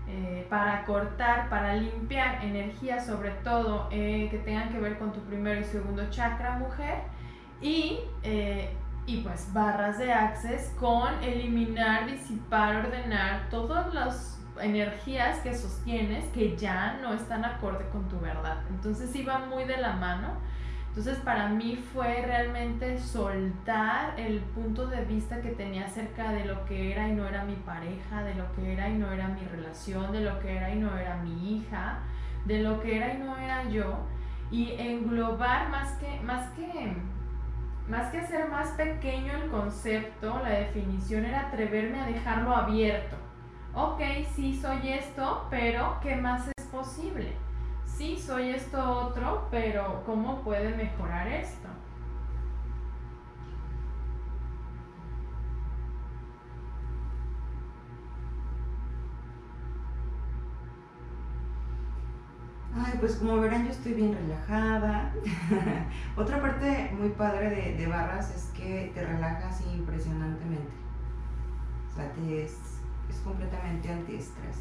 [0.07, 5.19] eh, para cortar, para limpiar energía, sobre todo eh, que tengan que ver con tu
[5.21, 6.99] primero y segundo chakra, mujer.
[7.61, 7.99] Y,
[9.07, 16.55] y pues barras de access con eliminar, disipar, ordenar todos los energías que sostienes que
[16.55, 18.63] ya no están acorde con tu verdad.
[18.69, 20.37] Entonces iba muy de la mano.
[20.89, 26.65] Entonces para mí fue realmente soltar el punto de vista que tenía acerca de lo
[26.65, 29.41] que era y no era mi pareja, de lo que era y no era mi
[29.45, 31.99] relación, de lo que era y no era mi hija,
[32.45, 33.97] de lo que era y no era yo.
[34.51, 36.95] Y englobar más que, más que,
[37.89, 43.24] más que hacer más pequeño el concepto, la definición era atreverme a dejarlo abierto
[43.75, 44.01] ok,
[44.33, 47.33] sí soy esto, pero ¿qué más es posible?
[47.85, 51.67] Sí soy esto otro, pero ¿cómo puede mejorar esto?
[62.77, 65.13] Ay, pues como verán yo estoy bien relajada.
[66.17, 70.73] Otra parte muy padre de, de, barras es que te relajas impresionantemente.
[71.89, 72.74] O sea, te, es
[73.19, 74.57] completamente antiestrés.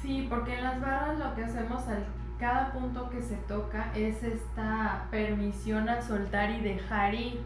[0.00, 2.06] Sí, porque en las barras lo que hacemos al
[2.42, 7.40] cada punto que se toca es esta permisión a soltar y dejar ir.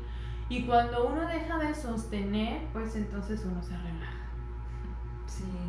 [0.49, 4.25] Y cuando uno deja de sostener, pues entonces uno se relaja.
[5.27, 5.66] Sí.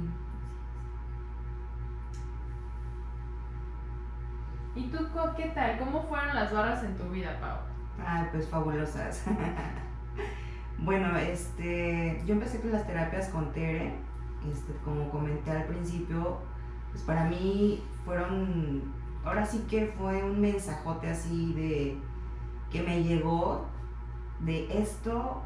[4.77, 4.99] ¿Y tú
[5.35, 5.79] qué tal?
[5.79, 7.57] ¿Cómo fueron las barras en tu vida, Pau?
[8.05, 9.23] Ay, pues fabulosas.
[10.77, 13.95] bueno, este, yo empecé con las terapias con Tere,
[14.51, 16.37] este, como comenté al principio,
[16.91, 18.93] pues para mí fueron,
[19.25, 21.97] ahora sí que fue un mensajote así de
[22.71, 23.65] que me llegó
[24.41, 25.41] de esto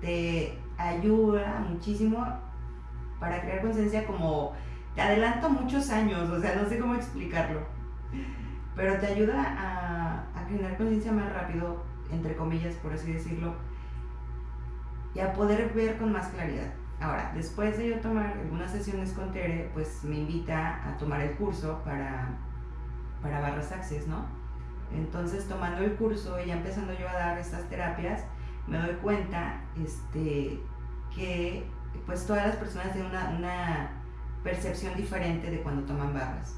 [0.00, 2.24] te ayuda muchísimo
[3.18, 4.52] para crear conciencia como
[4.94, 7.60] te adelanto muchos años, o sea, no sé cómo explicarlo
[8.76, 13.54] pero te ayuda a, a generar conciencia más rápido, entre comillas, por así decirlo,
[15.14, 16.72] y a poder ver con más claridad.
[17.00, 21.32] Ahora, después de yo tomar algunas sesiones con Tere, pues me invita a tomar el
[21.32, 22.28] curso para,
[23.22, 24.26] para Barras Access, ¿no?
[24.94, 28.24] Entonces, tomando el curso y ya empezando yo a dar estas terapias,
[28.66, 30.60] me doy cuenta este,
[31.14, 31.66] que
[32.04, 33.90] pues todas las personas tienen una, una
[34.44, 36.56] percepción diferente de cuando toman barras.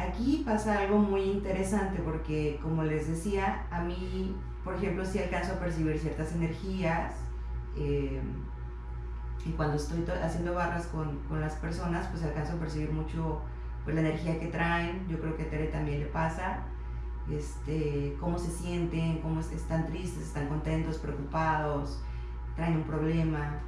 [0.00, 4.34] Aquí pasa algo muy interesante porque, como les decía, a mí,
[4.64, 7.12] por ejemplo, si alcanzo a percibir ciertas energías
[7.76, 8.18] eh,
[9.44, 13.42] y cuando estoy haciendo barras con, con, las personas, pues alcanzo a percibir mucho
[13.84, 15.06] pues, la energía que traen.
[15.06, 16.60] Yo creo que a Tere también le pasa.
[17.30, 22.02] Este, cómo se sienten, cómo están tristes, están contentos, preocupados,
[22.56, 23.60] traen un problema.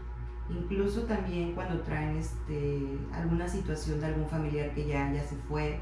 [0.48, 5.78] Incluso también cuando traen este, alguna situación de algún familiar que ya, ya se fue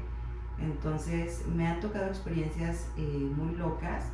[0.61, 4.05] entonces me han tocado experiencias eh, muy locas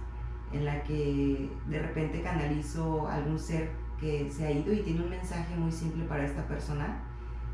[0.51, 5.09] en la que de repente canalizo algún ser que se ha ido y tiene un
[5.09, 6.99] mensaje muy simple para esta persona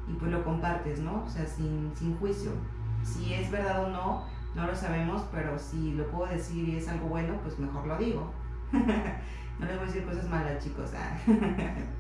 [0.08, 1.24] y pues lo compartes, ¿no?
[1.24, 2.52] O sea, sin, sin juicio.
[3.04, 6.88] Si es verdad o no, no lo sabemos, pero si lo puedo decir y es
[6.88, 8.32] algo bueno, pues mejor lo digo.
[8.72, 10.92] no les voy a decir cosas malas, chicos.
[10.96, 11.18] Ah.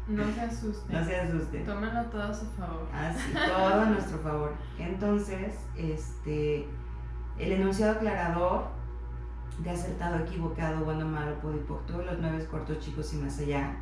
[0.08, 1.00] no se asusten.
[1.00, 1.66] No se asusten.
[1.66, 2.88] Tómenlo todo a su favor.
[2.94, 4.54] Así, todo a nuestro favor.
[4.78, 6.68] Entonces, este
[7.38, 8.68] el enunciado aclarador
[9.60, 13.76] de acertado, equivocado, bueno, malo, podipoc, todos los nueve cortos, chicos y más allá,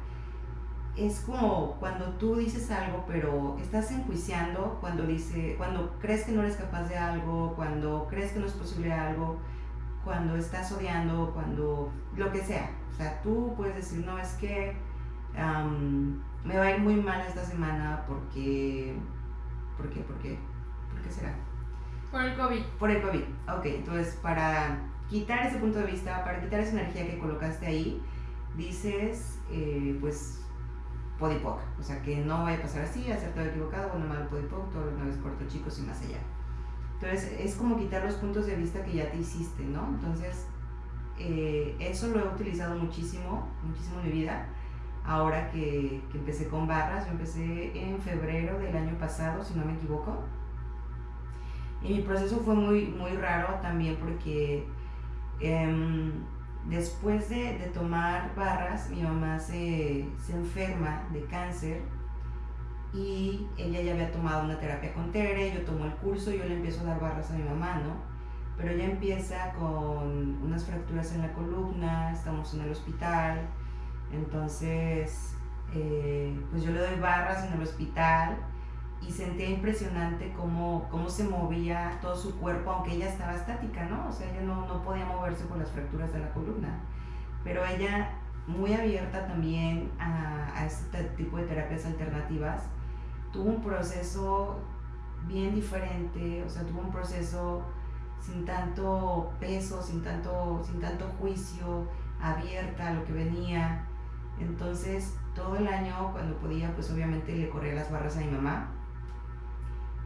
[0.98, 6.42] es como cuando tú dices algo, pero estás enjuiciando, cuando, dice, cuando crees que no
[6.42, 9.38] eres capaz de algo, cuando crees que no es posible algo,
[10.04, 12.72] cuando estás odiando, cuando lo que sea.
[12.92, 14.76] O sea, tú puedes decir, no, es que
[16.44, 18.94] me va a ir muy mal esta semana porque,
[19.78, 20.02] ¿por qué?
[20.02, 20.38] ¿Por qué?
[20.92, 21.34] ¿Por qué será?
[22.12, 22.62] Por el COVID.
[22.78, 23.24] Por el COVID.
[23.58, 28.02] Ok, entonces para quitar ese punto de vista, para quitar esa energía que colocaste ahí,
[28.56, 30.42] dices, eh, pues,
[31.18, 34.72] podipoc, o sea, que no vaya a pasar así, hacer todo equivocado, bueno, malo podipoc,
[34.72, 36.20] todos los nueve cortos chicos y más allá.
[36.96, 39.88] Entonces, es como quitar los puntos de vista que ya te hiciste, ¿no?
[39.88, 40.48] Entonces,
[41.18, 44.48] eh, eso lo he utilizado muchísimo, muchísimo en mi vida.
[45.04, 49.66] Ahora que, que, empecé con barras, yo empecé en febrero del año pasado, si no
[49.66, 50.24] me equivoco.
[51.84, 54.68] Y mi proceso fue muy, muy raro también porque
[55.40, 56.12] em,
[56.68, 61.82] después de, tomar barras, mi mamá se, se, enferma de cáncer
[62.94, 66.56] y ella ya había tomado una terapia con Tere, yo tomo el curso, yo le
[66.56, 67.96] empiezo a dar barras a mi mamá, ¿no?
[68.58, 73.40] Pero ella empieza con unas fracturas en la columna, estamos en el hospital,
[74.12, 75.36] entonces
[75.74, 78.38] eh, pues yo le doy barras en el hospital
[79.02, 84.08] y sentía impresionante cómo, cómo se movía todo su cuerpo, aunque ella estaba estática, ¿no?
[84.08, 86.80] O sea, ella no, no podía moverse por las fracturas de la columna.
[87.44, 88.12] Pero ella,
[88.46, 92.64] muy abierta también a, a este tipo de terapias alternativas,
[93.34, 94.60] tuvo un proceso
[95.28, 97.64] bien diferente, o sea, tuvo un proceso
[98.20, 101.88] sin tanto peso, sin tanto, sin tanto juicio,
[102.22, 103.84] abierta a lo que venía.
[104.40, 108.68] Entonces, todo el año, cuando podía, pues obviamente le corría las barras a mi mamá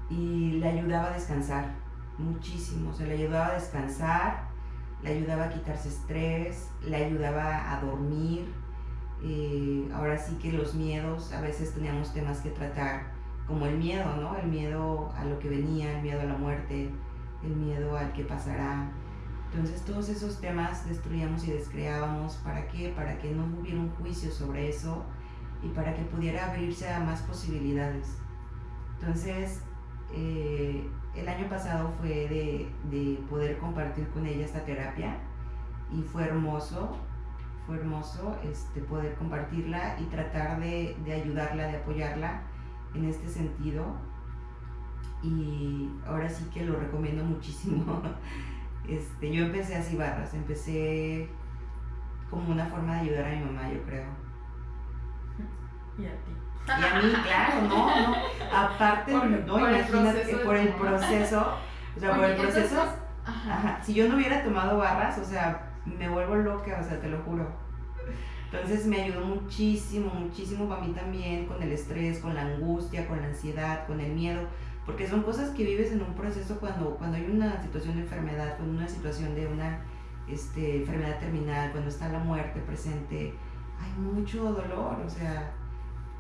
[0.10, 1.74] y le ayudaba a descansar
[2.18, 4.44] muchísimo, o sea, le ayudaba a descansar,
[5.04, 8.54] le ayudaba a quitarse estrés, le ayudaba a dormir.
[9.24, 13.14] Eh, ahora sí que los miedos, a veces teníamos temas que tratar,
[13.48, 14.36] como el miedo, ¿no?
[14.36, 16.90] El miedo a lo que venía, el miedo a la muerte,
[17.44, 18.90] el miedo al que pasará.
[19.52, 22.36] Entonces todos esos temas destruíamos y descreábamos.
[22.38, 22.90] ¿Para qué?
[22.96, 25.04] Para que no hubiera un juicio sobre eso
[25.64, 28.18] y para que pudiera abrirse a más posibilidades.
[29.00, 29.62] Entonces
[30.16, 35.18] eh, el año pasado fue de, de, poder compartir con ella esta terapia
[35.92, 36.98] y fue hermoso,
[37.68, 42.42] fue hermoso este, poder compartirla y tratar de, de ayudarla, de apoyarla
[42.94, 43.86] en este sentido.
[45.22, 48.02] Y ahora sí que lo recomiendo muchísimo.
[48.88, 51.28] Este, yo empecé así barras, empecé
[52.30, 54.06] como una forma de ayudar a mi mamá, yo creo.
[55.98, 56.45] Y a ti.
[56.68, 58.16] Y a mí, claro, no, no.
[58.52, 61.58] Aparte, no, imagínate, por el proceso,
[61.96, 62.84] o sea, por el proceso,
[63.26, 63.80] ajá.
[63.84, 67.20] si yo no hubiera tomado barras, o sea, me vuelvo loca, o sea, te lo
[67.20, 67.48] juro.
[68.52, 73.22] Entonces me ayudó muchísimo, muchísimo para mí también con el estrés, con la angustia, con
[73.22, 74.42] la ansiedad, con el miedo,
[74.86, 78.56] porque son cosas que vives en un proceso cuando, cuando hay una situación de enfermedad,
[78.58, 79.82] cuando una situación de una
[80.28, 83.34] este, enfermedad terminal, cuando está la muerte presente,
[83.80, 85.52] hay mucho dolor, o sea,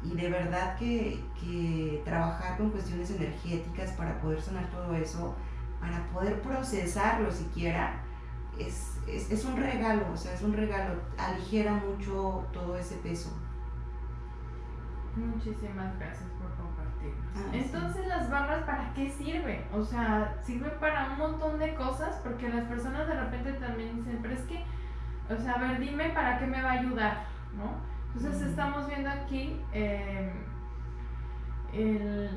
[0.06, 5.36] y de verdad que, que, trabajar con cuestiones energéticas para poder sanar todo eso,
[5.80, 8.04] para poder procesarlo siquiera,
[8.60, 13.36] es, es, es, un regalo, o sea, es un regalo, aligera mucho todo ese peso.
[15.16, 17.14] Muchísimas gracias por compartir.
[17.36, 19.66] Ah, Entonces, ¿las barras para qué sirven?
[19.74, 24.20] O sea, sirven para un montón de cosas, porque las personas de repente también dicen,
[24.22, 24.64] pero es que,
[25.34, 27.26] o sea, a ver, dime para qué me va a ayudar,
[27.58, 27.95] ¿no?
[28.18, 30.32] Entonces estamos viendo aquí eh,
[31.74, 32.30] el,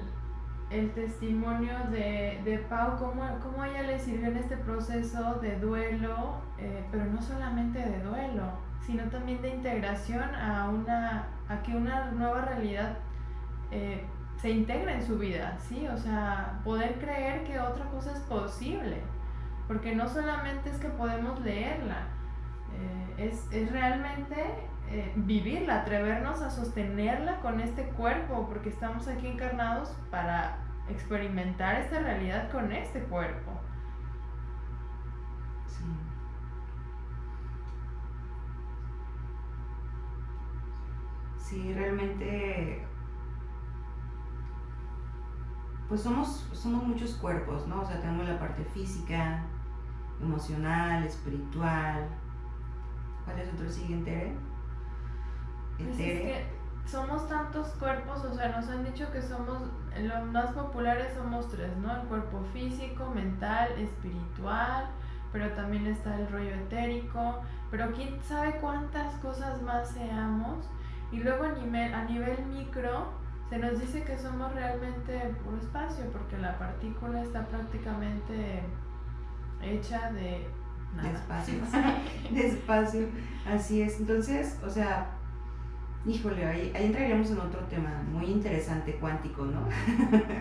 [0.71, 6.41] el, testimonio de, de Pau, cómo, cómo, ella le sirvió en este proceso de duelo,
[6.59, 8.51] eh, pero no solamente de duelo,
[8.85, 12.97] sino también de integración a, una, a que una nueva realidad
[13.71, 14.05] eh,
[14.37, 15.87] se integre en su vida, ¿sí?
[15.87, 19.01] O sea, poder creer que otra cosa es posible,
[19.69, 22.09] porque no solamente es que podemos leerla,
[23.17, 29.91] es, es realmente eh, vivirla, atrevernos a sostenerla con este cuerpo, porque estamos aquí encarnados
[30.11, 33.53] para experimentar esta realidad con este cuerpo.
[35.67, 35.85] Sí.
[41.39, 42.83] Sí, realmente,
[45.89, 47.83] pues somos, somos muchos cuerpos, ¿no?
[47.83, 49.43] O sea, tenemos la parte física,
[50.21, 52.09] emocional, espiritual.
[53.25, 54.35] ¿Cuál es otro siguiente?
[55.79, 56.47] Pues es que
[56.87, 59.63] somos tantos cuerpos, o sea, nos han dicho que somos,
[60.01, 61.95] los más populares somos tres, ¿no?
[61.95, 64.87] El cuerpo físico, mental, espiritual,
[65.33, 70.67] pero también está el rollo etérico, pero quién sabe cuántas cosas más seamos.
[71.13, 73.09] Y luego a nivel, a nivel micro
[73.49, 78.63] se nos dice que somos realmente puro espacio, porque la partícula está prácticamente
[79.63, 80.49] hecha de...
[80.97, 81.11] Nada.
[81.11, 81.55] De espacio.
[82.31, 83.09] de espacio,
[83.47, 84.01] así es.
[84.01, 85.18] Entonces, o sea,
[86.09, 89.69] Híjole, ahí, entraríamos en otro tema muy interesante, cuántico, ¿no?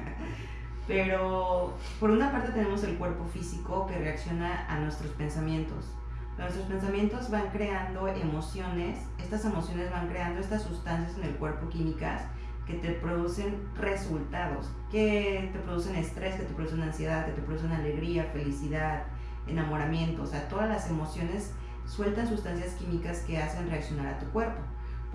[0.88, 5.94] Pero por una parte tenemos el cuerpo físico que reacciona a nuestros pensamientos.
[6.38, 12.22] Nuestros pensamientos van creando emociones, estas emociones van creando estas sustancias en el cuerpo químicas
[12.66, 17.74] que te producen resultados, que te producen estrés, que te producen ansiedad, que te producen
[17.74, 19.04] alegría, felicidad,
[19.48, 21.52] enamoramiento, o sea, todas las emociones
[21.86, 24.62] sueltan sustancias químicas que hacen reaccionar a tu cuerpo.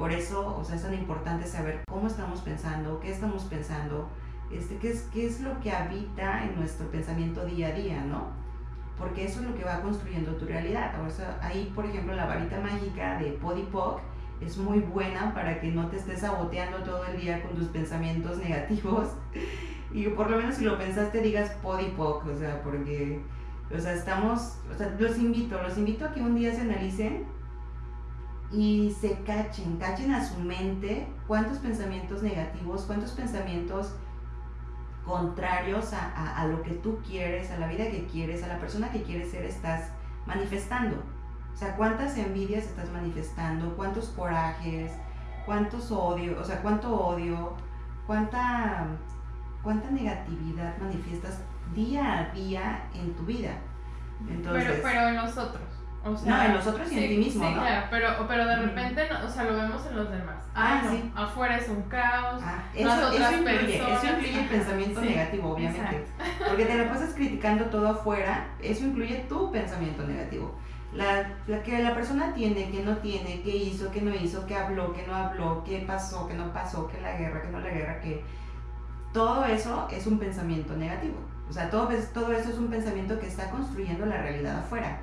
[0.02, 4.08] Por eso, o sea, es tan importante saber cómo estamos pensando, qué estamos pensando,
[4.50, 8.26] este, qué, es, qué es lo que habita en nuestro pensamiento día a día, ¿no?
[8.98, 10.92] Porque eso es lo que va construyendo tu realidad.
[11.06, 14.00] O sea, ahí, por ejemplo, la varita mágica de Podipoc
[14.40, 18.38] es muy buena para que no te estés saboteando todo el día con tus pensamientos
[18.44, 19.10] negativos.
[19.92, 23.20] Y por lo menos si lo pensaste digas Podipoc, o sea, porque,
[23.72, 27.24] o sea, estamos, o sea, los invito, los invito a que un día se analicen
[28.52, 33.94] y se cachen, cachen a su mente cuántos pensamientos negativos, cuántos pensamientos
[35.06, 38.92] contrarios a, a, lo que tú quieres, a la vida que quieres, a la persona
[38.92, 39.90] que quieres ser, estás
[40.26, 40.96] manifestando.
[41.52, 44.92] O sea, cuántas envidias estás manifestando, cuántos corajes,
[45.46, 47.54] cuántos odios, o sea, cuánto odio,
[48.06, 48.86] cuánta,
[49.62, 51.40] cuánta negatividad manifiestas
[51.74, 53.56] día a día en tu vida.
[54.28, 55.71] Entonces, pero, pero en nosotros
[56.04, 59.44] no, en nosotros y en ti mismo, sí, claro, pero, pero de repente, o sea,
[59.44, 60.36] lo vemos en los demás.
[60.54, 61.12] Ah, sí.
[61.14, 62.42] Afuera es un caos.
[62.44, 66.04] Ah, eso, eso, incluye, eso incluye el pensamiento negativo, obviamente.
[66.46, 70.54] Porque te lo pasas criticando todo afuera, eso incluye tu pensamiento negativo.
[70.92, 74.56] La, la, que la persona tiene, que no tiene, qué hizo, qué no hizo, qué
[74.56, 77.70] habló, qué no habló, qué pasó, qué no pasó, qué la guerra, qué no la
[77.70, 78.22] guerra, que
[79.12, 81.16] todo eso es un pensamiento negativo.
[81.48, 85.00] O sea, todo, todo eso es un pensamiento que está construyendo la realidad afuera.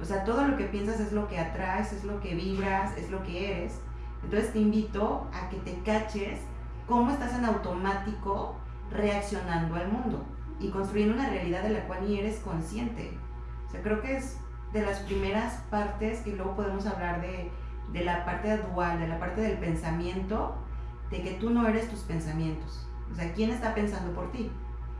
[0.00, 3.10] O sea, todo lo que piensas es lo que atraes, es lo que vibras, es
[3.10, 3.80] lo que eres.
[4.22, 6.40] Entonces te invito a que te caches
[6.86, 8.56] cómo estás en automático
[8.90, 10.24] reaccionando al mundo
[10.60, 13.16] y construyendo una realidad de la cual ni eres consciente.
[13.66, 14.38] O sea, creo que es
[14.72, 17.50] de las primeras partes que luego podemos hablar de,
[17.92, 20.56] de la parte dual, de la parte del pensamiento,
[21.10, 22.86] de que tú no eres tus pensamientos.
[23.10, 24.50] O sea, ¿quién está pensando por ti?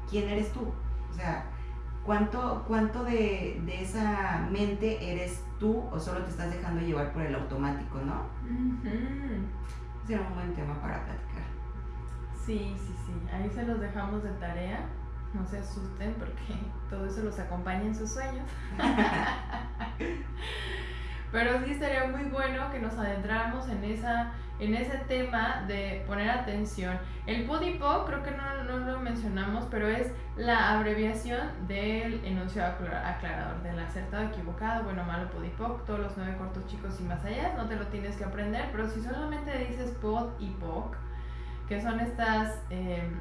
[0.09, 0.72] ¿Quién eres tú?
[1.11, 1.44] O sea,
[2.09, 7.21] ¿Cuánto, cuánto de, de, esa mente eres tú o solo te estás dejando llevar por
[7.21, 8.23] el automático, no?
[10.07, 11.45] Será un buen tema para platicar.
[12.47, 13.13] Sí, sí, sí.
[13.31, 14.87] Ahí se los dejamos de tarea.
[15.35, 16.55] No se asusten porque
[16.89, 18.49] todo eso los acompaña en sus sueños.
[21.31, 26.31] Pero sí estaría muy bueno que nos adentráramos en esa en ese tema de poner
[26.31, 26.99] atención.
[27.27, 33.63] El PUDIPO, creo que no, no, lo mencionamos, pero es la abreviación del enunciado aclarador,
[33.63, 37.67] del acertado, equivocado, bueno, malo, PUDIPO, todos los nueve cortos chicos y más allá, no
[37.67, 40.97] te lo tienes que aprender, pero si solamente dices POD y POC,
[41.69, 43.13] que son estas em,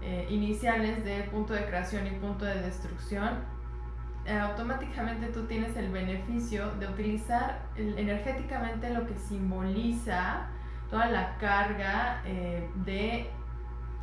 [0.00, 3.58] eh, iniciales de punto de creación y punto de destrucción,
[4.28, 6.17] eh, automáticamente tú tienes el beneficio
[6.50, 10.46] de utilizar energéticamente lo que simboliza
[10.90, 13.30] toda la carga eh, de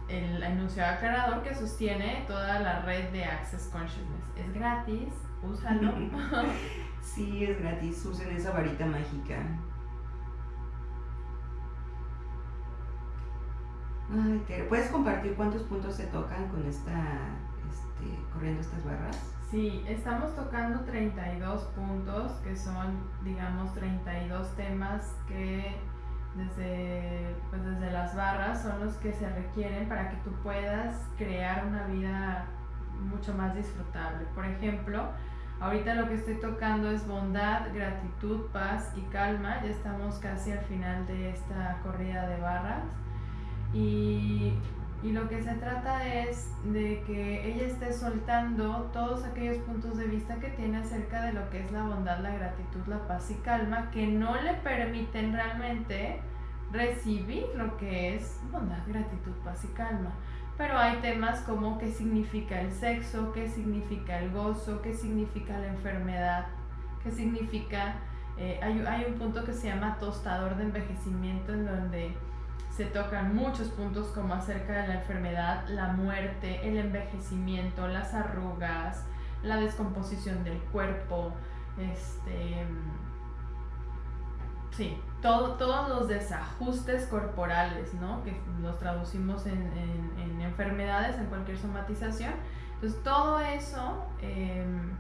[0.08, 4.24] el enunciado aclarador que sostiene toda la red de Access Consciousness.
[4.38, 5.10] Es gratis,
[5.41, 5.91] úsalo.
[7.02, 9.38] sí, es gratis, usen esa varita mágica.
[14.14, 17.18] Ay, ¿puedes compartir cuántos puntos se tocan con esta,
[17.68, 19.34] este, corriendo estas barras?
[19.52, 25.76] Sí, estamos tocando 32 puntos, que son, digamos, 32 temas que
[26.36, 31.66] desde, pues desde las barras son los que se requieren para que tú puedas crear
[31.68, 32.46] una vida
[33.10, 34.26] mucho más disfrutable.
[34.34, 35.10] Por ejemplo,
[35.60, 39.62] ahorita lo que estoy tocando es bondad, gratitud, paz y calma.
[39.64, 42.84] Ya estamos casi al final de esta corrida de barras.
[43.74, 44.54] Y
[45.04, 50.06] y lo que se trata es de que ella esté soltando todos aquellos puntos de
[50.06, 53.36] vista que tiene acerca de lo que es la bondad, la gratitud, la paz y
[53.36, 56.22] calma, que no le permiten realmente
[56.72, 60.12] recibir lo que es bondad, gratitud, paz y calma.
[60.58, 65.68] Pero hay temas como qué significa el sexo, qué significa el gozo, qué significa la
[65.68, 66.48] enfermedad,
[67.04, 67.96] qué significa...
[68.38, 72.18] Eh, hay, hay un punto que se llama tostador de envejecimiento en donde
[72.76, 79.05] se tocan muchos puntos como acerca de la enfermedad, la muerte, el envejecimiento, las arrugas,
[79.43, 81.32] la descomposición del cuerpo,
[81.78, 82.65] este,
[84.71, 88.21] sí, todo, todos los desajustes corporales, ¿no?
[88.23, 92.34] Que los traducimos en, enfermedades, en cualquier somatización.
[92.76, 94.05] Entonces, todo eso...
[94.21, 94.97] Em,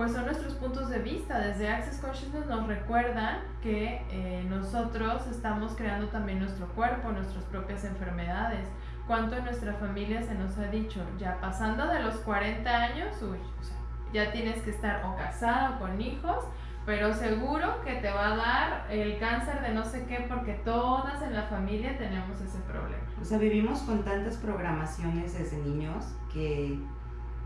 [0.00, 1.38] pues son nuestros puntos de vista.
[1.38, 7.84] Desde Access Consciousness nos recuerdan que eh, nosotros estamos creando también nuestro cuerpo, nuestras propias
[7.84, 8.66] enfermedades.
[9.06, 11.04] ¿Cuánto en nuestra familia se nos ha dicho?
[11.18, 13.76] Ya pasando de los 40 años, uy, o sea,
[14.14, 16.46] ya tienes que estar o casado con hijos,
[16.86, 21.20] pero seguro que te va a dar el cáncer de no sé qué porque todas
[21.20, 23.04] en la familia tenemos ese problema.
[23.20, 26.78] O sea, vivimos con tantas programaciones desde niños que,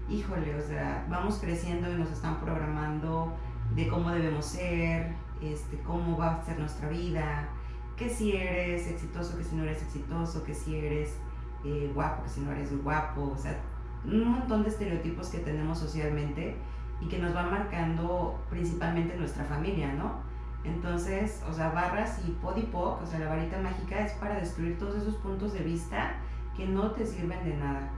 [0.09, 3.33] híjole, o sea, vamos creciendo y nos están programando
[3.75, 7.49] de cómo debemos ser, este, cómo va a ser nuestra vida,
[7.97, 11.17] que si eres exitoso, que si no eres exitoso, que si eres
[11.65, 13.59] eh, guapo, que si no eres guapo, o sea,
[14.05, 16.57] un montón de estereotipos que tenemos socialmente
[17.01, 20.23] y que nos van marcando principalmente nuestra familia, ¿no?
[20.65, 24.97] Entonces, o sea, barras y podipoc, o sea, la varita mágica es para destruir todos
[24.97, 26.15] esos puntos de vista
[26.57, 27.91] que no te sirven de nada.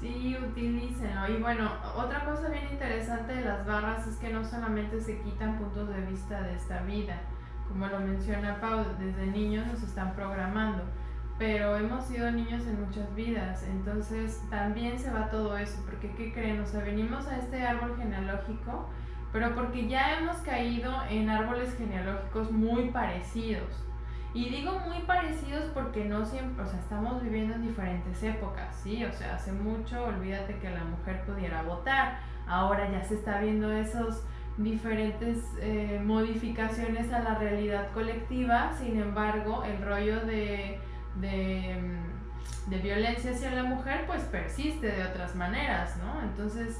[0.00, 1.28] Sí, utilícenlo.
[1.28, 5.58] Y bueno, otra cosa bien interesante de las barras es que no solamente se quitan
[5.58, 7.18] puntos de vista de esta vida,
[7.68, 10.82] como lo menciona Pau, desde niños nos están programando,
[11.38, 16.32] pero hemos sido niños en muchas vidas, entonces también se va todo eso, porque ¿qué
[16.32, 16.60] creen?
[16.60, 18.88] O sea, venimos a este árbol genealógico,
[19.32, 23.86] pero porque ya hemos caído en árboles genealógicos muy parecidos.
[24.36, 29.02] Y digo muy parecidos porque no siempre, o sea, estamos viviendo en diferentes épocas, ¿sí?
[29.02, 33.72] O sea, hace mucho, olvídate que la mujer pudiera votar, ahora ya se está viendo
[33.72, 34.22] esos
[34.58, 40.80] diferentes eh, modificaciones a la realidad colectiva, sin embargo, el rollo de,
[41.14, 46.20] de, mm, de violencia hacia la mujer pues persiste de otras maneras, ¿no?
[46.20, 46.78] Entonces,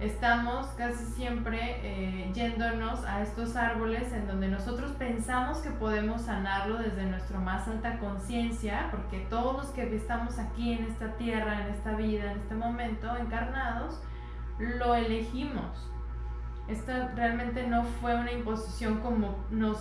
[0.00, 6.78] estamos casi siempre eh, yéndonos a estos árboles en donde nosotros pensamos que podemos sanarlo
[6.78, 11.74] desde nuestra más alta conciencia, porque todos los que estamos aquí en esta tierra, en
[11.74, 14.00] esta vida, en este momento, encarnados,
[14.58, 15.90] lo elegimos.
[16.68, 19.78] Esto realmente no fue una imposición como nos,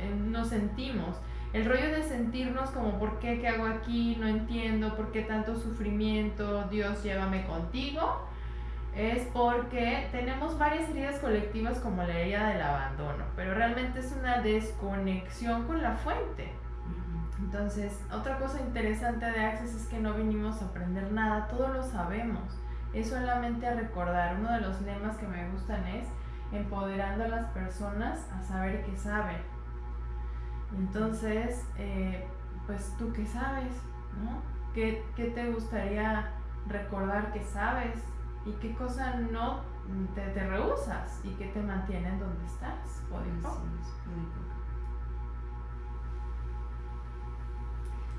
[0.00, 1.16] eh, nos sentimos.
[1.52, 3.38] El rollo de sentirnos como, ¿por qué?
[3.38, 4.16] ¿Qué hago aquí?
[4.18, 6.64] No entiendo, ¿por qué tanto sufrimiento?
[6.68, 8.31] Dios, llévame contigo
[8.94, 14.40] es porque tenemos varias heridas colectivas como la herida del abandono, pero realmente es una
[14.40, 16.52] desconexión con la fuente.
[17.38, 21.82] Entonces, otra cosa interesante de Access es que no vinimos a aprender nada, todo lo
[21.82, 22.60] sabemos,
[22.92, 24.36] es solamente a recordar.
[24.38, 26.06] Uno de los lemas que me gustan es
[26.52, 29.38] empoderando a las personas a saber que saben.
[30.78, 32.26] Entonces, eh,
[32.66, 33.72] pues tú qué sabes,
[34.22, 34.42] ¿no?
[34.72, 36.30] ¿Qué, ¿Qué te gustaría
[36.68, 38.02] recordar que sabes?
[38.44, 39.60] Y qué cosa no
[40.14, 43.02] te, te rehusas y qué te mantienen donde estás.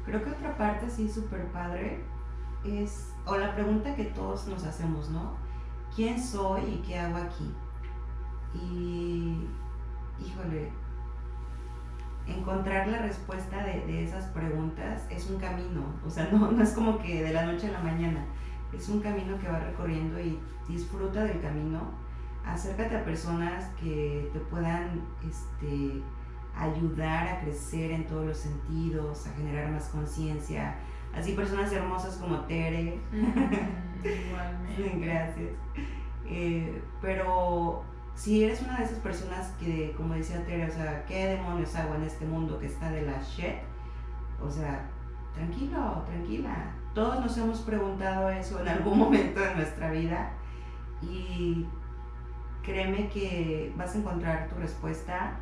[0.06, 2.04] Creo que otra parte sí súper padre
[2.66, 5.34] es, o la pregunta que todos nos hacemos, ¿no?
[5.96, 7.56] ¿Quién soy y qué hago aquí?
[8.54, 9.48] Y,
[10.20, 10.72] híjole,
[12.28, 16.74] encontrar la respuesta de, de, esas preguntas es un camino, o sea, no, no es
[16.74, 18.26] como que de la noche a la mañana
[18.78, 21.82] es un camino que va recorriendo y disfruta del camino.
[22.46, 26.02] Acércate a personas que te puedan este,
[26.56, 30.76] ayudar a crecer en todos los sentidos, a generar más conciencia.
[31.16, 33.00] Así personas hermosas como Tere.
[34.04, 35.00] Igualmente.
[35.00, 35.50] Gracias.
[36.26, 37.84] Eh, pero
[38.16, 41.96] si eres una de esas personas que, como decía Tere, o sea, ¿qué demonios hago
[41.96, 43.56] en este mundo que está de la shit?
[44.42, 44.90] O sea,
[45.34, 50.32] tranquilo, tranquila todos nos hemos preguntado eso en algún momento de nuestra vida
[51.02, 51.66] y
[52.64, 55.38] créeme que vas a encontrar tu respuesta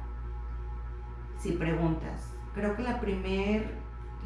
[1.38, 2.34] si preguntas.
[2.54, 3.76] Creo que la primer,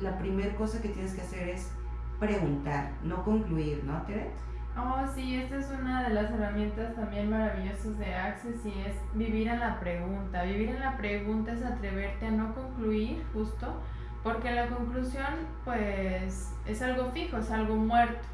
[0.02, 1.72] la primer cosa que tienes que hacer es
[2.20, 4.32] preguntar, no concluir, ¿no, Tere?
[4.78, 9.48] Oh, sí, esta es una de las herramientas también maravillosas de Access y es vivir
[9.48, 10.44] en la pregunta.
[10.44, 13.82] Vivir en la pregunta es atreverte a no concluir justo,
[14.26, 15.28] porque la conclusión,
[15.64, 18.28] pues, es algo fijo, es algo muerto,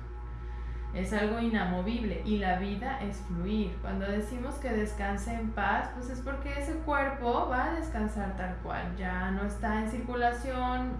[0.94, 3.76] es algo inamovible y la vida es fluir.
[3.82, 8.56] Cuando decimos que descanse en paz, pues es porque ese cuerpo va a descansar tal
[8.64, 10.94] cual, ya no está en circulación,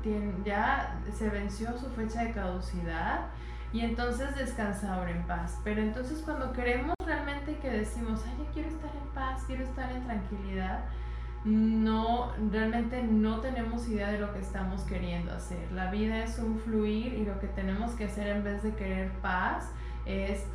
[0.44, 3.28] ya se venció su fecha de caducidad
[3.72, 5.58] y entonces descansa ahora en paz.
[5.64, 9.90] Pero entonces cuando queremos realmente que decimos, ay, yo quiero estar en paz, quiero estar
[9.90, 10.84] en tranquilidad,
[11.44, 15.72] no, realmente no tenemos idea de lo que estamos queriendo hacer.
[15.72, 19.12] La vida es un fluir y lo que tenemos que hacer en vez de querer
[19.22, 19.72] paz
[20.06, 20.46] es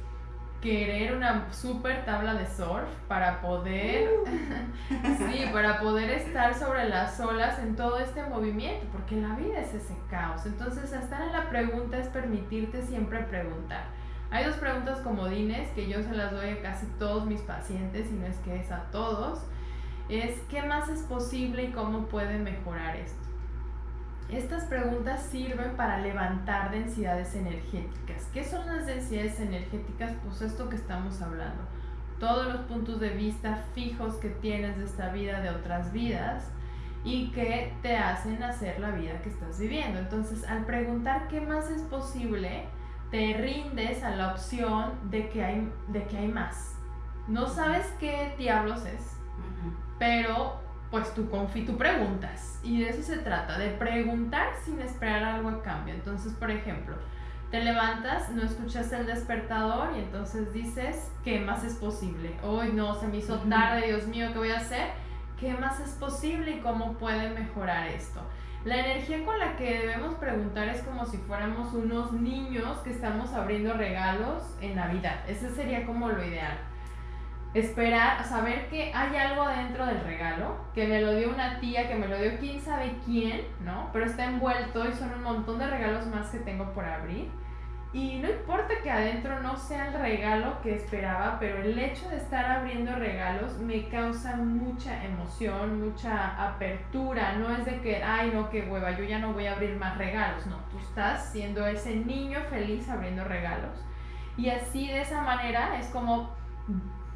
[0.61, 4.26] querer una super tabla de surf para poder uh.
[5.18, 9.74] sí, para poder estar sobre las olas en todo este movimiento, porque la vida es
[9.74, 10.47] ese caos.
[10.47, 13.84] Entonces, estar en la pregunta es permitirte siempre preguntar.
[14.30, 18.14] Hay dos preguntas comodines que yo se las doy a casi todos mis pacientes, y
[18.14, 19.47] no es que es a todos
[20.09, 23.26] es qué más es posible y cómo puede mejorar esto.
[24.28, 28.24] Estas preguntas sirven para levantar densidades energéticas.
[28.32, 30.12] ¿Qué son las densidades energéticas?
[30.24, 31.62] Pues esto que estamos hablando.
[32.18, 36.50] Todos los puntos de vista fijos que tienes de esta vida, de otras vidas,
[37.04, 40.00] y que te hacen hacer la vida que estás viviendo.
[40.00, 42.64] Entonces, al preguntar qué más es posible,
[43.12, 46.74] te rindes a la opción de que hay, de que hay más.
[47.28, 49.16] No sabes qué diablos es,
[49.99, 52.61] pero pues tú, confi tú preguntas.
[52.62, 55.94] Y de eso se trata, de preguntar sin esperar algo a cambio.
[55.94, 56.97] Entonces, por ejemplo,
[57.51, 62.34] te levantas, no escuchas el despertador y entonces dices, ¿qué más es posible?
[62.42, 64.90] Hoy no, se me hizo tarde, Dios mío, ¿qué voy a hacer?
[65.38, 68.20] ¿Qué más es posible y cómo puede mejorar esto?
[68.64, 73.32] La energía con la que debemos preguntar es como si fuéramos unos niños que estamos
[73.32, 75.20] abriendo regalos en Navidad.
[75.28, 76.59] Ese sería como lo ideal.
[77.59, 81.94] Esperar, saber que hay algo dentro del regalo, que me lo dio una tía, que
[81.94, 83.88] me lo dio quién sabe quién, ¿no?
[83.92, 87.30] Pero está envuelto y son un montón de regalos más que tengo por abrir
[87.96, 92.18] y no importa que adentro no sea el regalo que esperaba, pero el hecho de
[92.18, 97.32] estar abriendo regalos me causa mucha emoción, mucha apertura.
[97.38, 99.96] No es de que, ay, no, qué hueva, yo ya no voy a abrir más
[99.96, 100.46] regalos.
[100.46, 103.82] No, tú estás siendo ese niño feliz abriendo regalos.
[104.36, 106.34] Y así de esa manera es como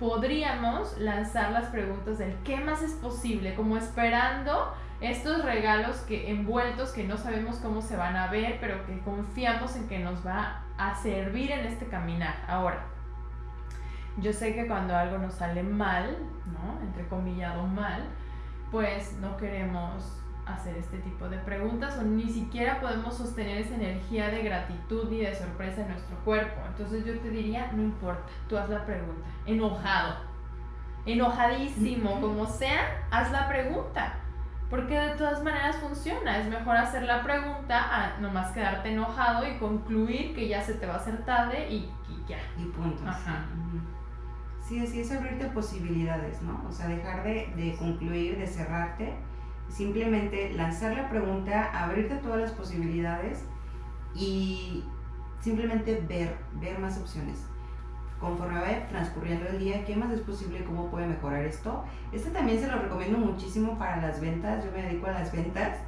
[0.01, 6.93] podríamos lanzar las preguntas del qué más es posible, como esperando estos regalos que envueltos
[6.93, 10.63] que no sabemos cómo se van a ver, pero que confiamos en que nos va
[10.79, 12.35] a servir en este caminar.
[12.49, 12.83] Ahora,
[14.17, 16.81] yo sé que cuando algo nos sale mal, ¿no?
[16.83, 18.03] Entre comillado mal,
[18.71, 24.29] pues no queremos hacer este tipo de preguntas o ni siquiera podemos sostener esa energía
[24.29, 26.61] de gratitud y de sorpresa en nuestro cuerpo.
[26.67, 29.27] Entonces yo te diría, no importa, tú haz la pregunta.
[29.47, 30.17] Enojado,
[31.07, 34.15] enojadísimo, como sea, haz la pregunta.
[34.69, 36.39] Porque de todas maneras funciona.
[36.39, 40.87] Es mejor hacer la pregunta a nomás quedarte enojado y concluir que ya se te
[40.87, 41.91] va a hacer tarde y,
[42.29, 42.39] ya.
[42.57, 43.03] Y punto.
[43.05, 43.47] Ajá.
[44.63, 46.65] Sí, así es abrirte posibilidades, ¿no?
[46.69, 49.17] O sea, dejar de, de concluir, de cerrarte.
[49.71, 53.45] Simplemente lanzar la pregunta, abrirte todas las posibilidades
[54.15, 54.85] y
[55.41, 57.47] simplemente ver, ver más opciones.
[58.19, 61.85] Conforme vaya transcurriendo el día, qué más es posible, cómo puede mejorar esto.
[62.13, 65.79] Este también se lo recomiendo muchísimo para las ventas, yo me dedico a las ventas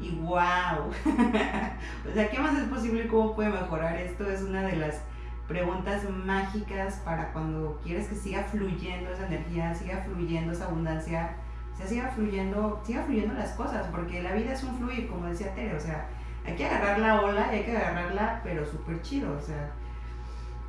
[0.00, 0.90] y wow,
[2.08, 5.00] o sea, qué más es posible, cómo puede mejorar esto, es una de las
[5.48, 11.36] preguntas mágicas para cuando quieres que siga fluyendo esa energía, siga fluyendo esa abundancia,
[11.78, 15.54] sea, siga fluyendo, siga fluyendo las cosas, porque la vida es un fluir, como decía
[15.54, 16.08] Tere, o sea,
[16.44, 19.70] hay que agarrar la ola y hay que agarrarla, pero súper chido, o sea.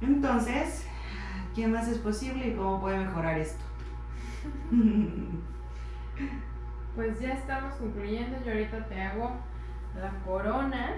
[0.01, 0.85] Entonces,
[1.55, 3.63] ¿Qué más es posible y cómo puede mejorar esto?
[6.95, 8.35] Pues ya estamos concluyendo.
[8.43, 9.31] Yo ahorita te hago
[9.95, 10.95] la corona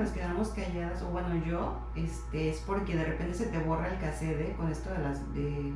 [0.00, 3.98] nos quedamos calladas, o bueno, yo, este, es porque de repente se te borra el
[3.98, 5.72] cassette con esto de las, de,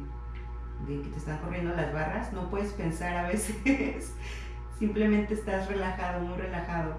[0.87, 3.57] de que te están corriendo las barras, no puedes pensar a veces,
[4.79, 6.97] simplemente estás relajado, muy relajado.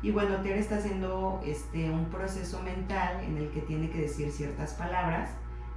[0.00, 4.30] Y bueno, Tere está haciendo este, un proceso mental en el que tiene que decir
[4.30, 5.30] ciertas palabras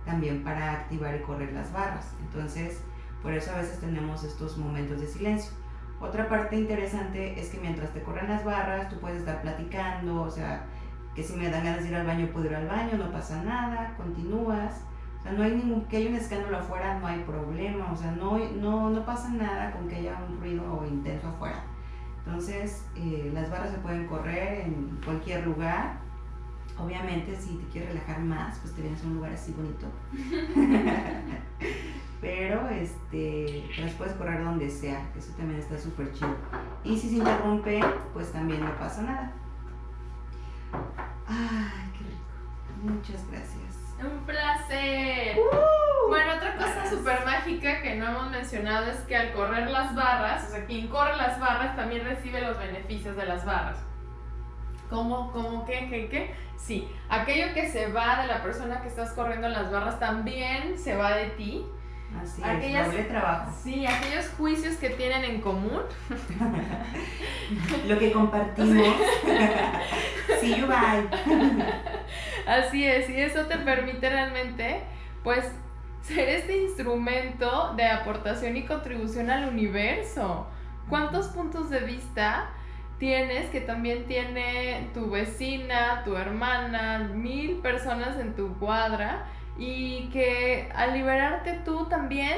[0.06, 2.14] también para activar y correr las barras.
[2.22, 2.80] Entonces,
[3.24, 5.52] por eso a veces tenemos estos momentos de silencio.
[5.99, 10.30] Otra parte interesante es que mientras te corren las barras, tú puedes estar platicando, o
[10.30, 10.66] sea,
[11.16, 13.43] que si me dan ganas de ir al baño, puedo ir al baño, no pasa
[13.43, 14.82] nada, continúas.
[15.20, 18.12] O sea, no hay ningún, que haya un escándalo afuera, no hay problema, o sea,
[18.12, 21.64] no, no, no pasa nada con que haya un ruido intenso afuera.
[22.26, 25.99] Entonces, eh, las barras se pueden correr en cualquier lugar.
[26.78, 29.88] Obviamente, si te quieres relajar más, pues te vienes a un lugar así bonito.
[32.22, 36.36] pero este, las puedes correr donde sea, eso también está súper chido.
[36.84, 37.82] Y si se interrumpe,
[38.14, 39.34] pues también no pasa nada.
[41.32, 42.93] Ay, qué rico.
[42.93, 43.61] Muchas gracias.
[43.99, 45.38] Un placer.
[45.38, 49.95] Uh, bueno, otra cosa súper mágica que no hemos mencionado es que al correr las
[49.95, 53.77] barras, o sea, quien corre las barras también recibe los beneficios de las barras.
[54.89, 56.36] ¿Cómo, cómo, qué, qué, qué?
[56.57, 60.95] Sí, aquello que se va de la persona que estás corriendo las barras también se
[60.95, 61.65] va de ti
[62.19, 63.51] Así es, doble trabajo.
[63.63, 65.82] Sí, aquellos juicios que tienen en común.
[67.88, 68.95] Lo que compartimos.
[70.39, 71.07] sí, you bye.
[72.47, 74.82] Así es, y eso te permite realmente,
[75.23, 75.51] pues,
[76.01, 80.47] ser este instrumento de aportación y contribución al universo.
[80.89, 82.49] ¿Cuántos puntos de vista
[82.97, 89.25] tienes que también tiene tu vecina, tu hermana, mil personas en tu cuadra
[89.57, 92.38] y que al liberarte tú también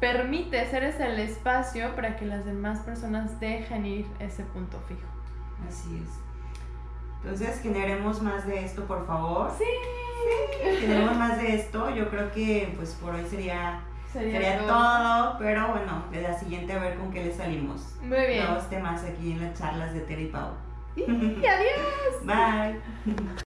[0.00, 5.00] permites, eres el espacio para que las demás personas dejen ir ese punto fijo.
[5.68, 6.27] Así es.
[7.22, 9.50] Entonces, generemos más de esto, por favor.
[9.56, 9.64] Sí.
[10.80, 11.90] Generemos más de esto.
[11.90, 13.80] Yo creo que, pues, por hoy sería,
[14.12, 15.36] sería, todo.
[15.38, 17.96] Pero bueno, de la siguiente a ver con qué le salimos.
[18.02, 18.44] Muy bien.
[18.44, 20.50] Nuevos temas aquí en las charlas de Terry Pau.
[20.96, 22.22] Y adiós.
[22.24, 23.44] Bye.